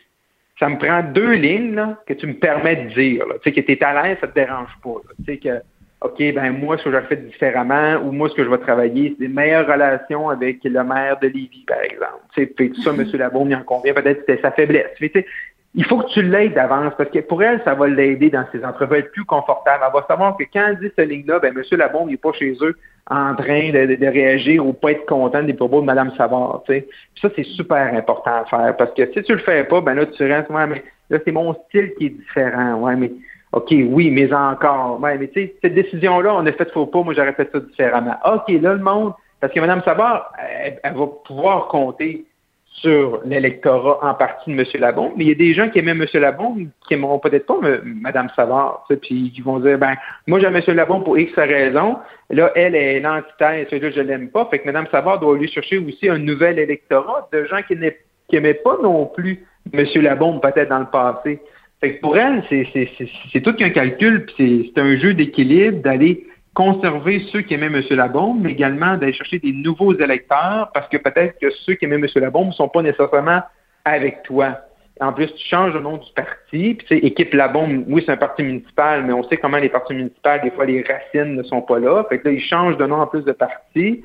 [0.61, 3.24] ça me prend deux lignes là, que tu me permets de dire.
[3.42, 4.94] Tu sais, que tu es à l'aise, ça te dérange pas.
[5.18, 5.61] Tu sais, que,
[6.03, 9.11] OK, ben moi, ce que je fait différemment, ou moi, ce que je vais travailler,
[9.11, 12.22] c'est des meilleures relations avec le maire de Lévis, par exemple.
[12.34, 13.05] Tu sais, tout ça, M.
[13.14, 14.90] Labombe, il en convient, peut-être que c'était sa faiblesse.
[14.98, 15.26] Tu sais,
[15.75, 18.62] il faut que tu l'aides d'avance parce que pour elle, ça va l'aider dans ses
[18.64, 19.83] entrevues, être plus confortable.
[19.87, 21.79] Elle va savoir que quand elle dit cette ligne-là, ben, M.
[21.79, 22.77] Labombe n'est pas chez eux
[23.11, 26.62] en train de, réagir ou pas être content des propos de Mme Savard.
[26.66, 26.89] Tu sais.
[27.20, 30.05] ça, c'est super important à faire parce que si tu le fais pas, ben là,
[30.07, 32.75] tu restes, ouais, mais là, c'est mon style qui est différent.
[32.75, 33.11] Ouais, mais
[33.53, 35.01] OK, oui, mais encore.
[35.01, 37.61] Ouais, mais tu sais, cette décision-là, on a fait faux pas, moi j'aurais fait ça
[37.61, 38.16] différemment.
[38.27, 42.27] OK, là, le monde, parce que Mme Savard, elle va pouvoir compter
[42.75, 44.66] sur l'électorat en partie de M.
[44.81, 46.07] Labon, mais il y a des gens qui aimaient M.
[46.14, 46.57] Labon
[46.87, 49.95] qui aimeront peut-être pas Mme Savard, puis qui vont dire, ben,
[50.27, 50.62] moi j'aime M.
[50.75, 51.99] Labon pour X raison,
[52.31, 55.79] là, elle est l'antithèse, là, je l'aime pas, fait que Mme Savard doit lui chercher
[55.79, 59.87] aussi un nouvel électorat de gens qui n'aimaient pas non plus M.
[59.97, 61.41] Labon peut-être dans le passé.
[61.81, 67.24] Fait que pour elle, c'est tout qu'un calcul, puis c'est un jeu d'équilibre d'aller conserver
[67.32, 67.82] ceux qui aimaient M.
[67.90, 71.96] Labombe, mais également d'aller chercher des nouveaux électeurs, parce que peut-être que ceux qui aimaient
[71.96, 72.07] M.
[72.16, 73.42] Labombe ne sont pas nécessairement
[73.84, 74.59] avec toi.
[75.00, 78.12] En plus, tu changes le nom du parti, puis tu sais, équipe Labombe, oui, c'est
[78.12, 81.42] un parti municipal, mais on sait comment les partis municipaux, des fois, les racines ne
[81.42, 82.05] sont pas là.
[82.09, 84.03] Fait que là, ils changent de nom en plus de parti.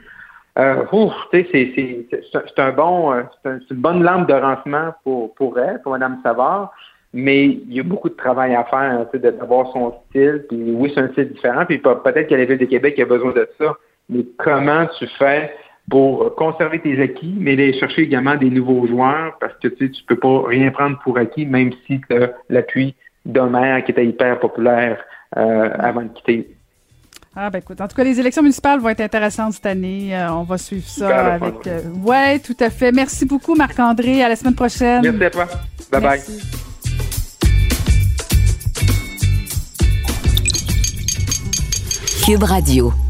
[0.57, 0.85] Euh,
[1.31, 6.19] c'est un bon, euh, c'est une bonne lampe de rancement pour, pour elle, pour Mme
[6.23, 6.73] Savard
[7.13, 10.45] mais il y a beaucoup de travail à faire, d'avoir son style.
[10.49, 11.65] Puis oui, c'est un style différent.
[11.65, 13.75] Puis peut-être que la Ville de Québec a besoin de ça.
[14.09, 15.51] Mais comment tu fais
[15.89, 19.37] pour conserver tes acquis, mais aller chercher également des nouveaux joueurs?
[19.39, 22.31] Parce que tu sais, tu peux pas rien prendre pour acquis, même si tu as
[22.49, 22.95] l'appui
[23.25, 25.03] d'Homère qui était hyper populaire
[25.37, 26.57] euh, avant de quitter.
[27.39, 30.15] Ah ben écoute, en tout cas, les élections municipales vont être intéressantes cette année.
[30.15, 31.67] Euh, on va suivre ça avec.
[31.67, 32.91] Euh, ouais, tout à fait.
[32.91, 34.23] Merci beaucoup, Marc-André.
[34.23, 35.01] À la semaine prochaine.
[35.03, 35.47] Merci à toi.
[35.91, 36.66] Bye bye.
[42.27, 43.06] Cube Radio.